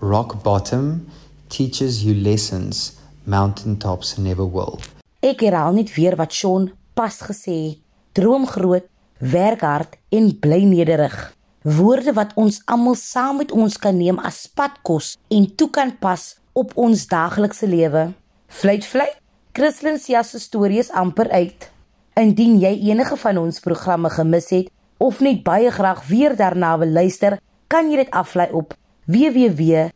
rock 0.00 0.42
bottom 0.42 1.06
teaches 1.48 2.02
you 2.02 2.14
lessons 2.14 2.92
mountaintops 3.24 4.16
never 4.16 4.52
will. 4.52 4.80
Ek 5.22 5.38
herhaal 5.46 5.76
net 5.76 5.92
weer 5.94 6.16
wat 6.18 6.34
Sean 6.34 6.64
pas 6.98 7.20
gesê 7.22 7.54
het. 7.54 7.78
Droom 8.12 8.42
groot, 8.50 8.82
werk 9.22 9.60
hard 9.62 9.94
en 10.10 10.38
bly 10.42 10.64
nederig. 10.66 11.14
Woorde 11.62 12.12
wat 12.16 12.34
ons 12.34 12.58
almal 12.66 12.96
saam 12.98 13.36
met 13.38 13.52
ons 13.54 13.78
kan 13.78 13.94
neem 13.96 14.18
as 14.18 14.50
padkos 14.50 15.16
en 15.30 15.46
toe 15.54 15.70
kan 15.70 15.94
pas 16.02 16.36
op 16.58 16.74
ons 16.74 17.06
daaglikse 17.06 17.66
lewe. 17.70 18.12
Fluit 18.48 18.84
fluit. 18.84 19.16
Christlyn 19.54 19.98
se 20.02 20.38
storie 20.40 20.78
is 20.78 20.90
amper 20.90 21.30
uit. 21.30 21.70
Indien 22.18 22.58
jy 22.58 22.90
enige 22.90 23.16
van 23.16 23.38
ons 23.38 23.60
programme 23.60 24.10
gemis 24.10 24.50
het 24.50 24.70
of 24.98 25.20
net 25.20 25.42
baie 25.44 25.70
graag 25.70 26.06
weer 26.08 26.36
daarna 26.36 26.78
wil 26.78 26.90
luister, 26.90 27.38
kan 27.68 27.90
jy 27.90 27.96
dit 28.02 28.10
aflaai 28.10 28.50
op 28.50 28.74
www.rsg.co.za 29.06 29.92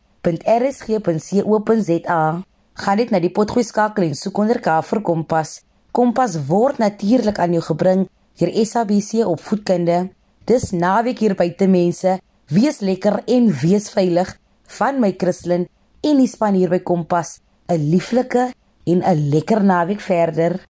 gaan 2.77 2.97
dit 2.97 3.09
na 3.11 3.19
die 3.19 3.33
potgooi 3.33 3.63
skakel 3.65 4.05
en 4.05 4.15
soek 4.15 4.37
onder 4.43 4.59
K 4.61 4.77
vir 4.89 5.01
Kompas. 5.01 5.61
Kompas 5.91 6.37
word 6.49 6.77
natuurlik 6.77 7.39
aan 7.41 7.55
jou 7.57 7.63
gebring 7.71 8.05
deur 8.37 8.51
SABC 8.65 9.23
opvoedkunde. 9.25 10.09
Dis 10.45 10.71
naweek 10.71 11.23
hier 11.23 11.35
by 11.35 11.49
te 11.57 11.67
mense. 11.67 12.19
Wees 12.53 12.79
lekker 12.85 13.23
en 13.25 13.49
wees 13.63 13.89
veilig 13.91 14.35
van 14.77 15.01
my 15.01 15.13
Christlyn 15.17 15.65
en 16.05 16.21
die 16.21 16.29
span 16.29 16.55
hier 16.55 16.69
by 16.69 16.79
Kompas. 16.79 17.39
'n 17.67 17.89
Lieflike 17.91 18.53
en 18.85 19.01
'n 19.03 19.29
lekker 19.33 19.63
naweek 19.63 20.01
verder. 20.01 20.61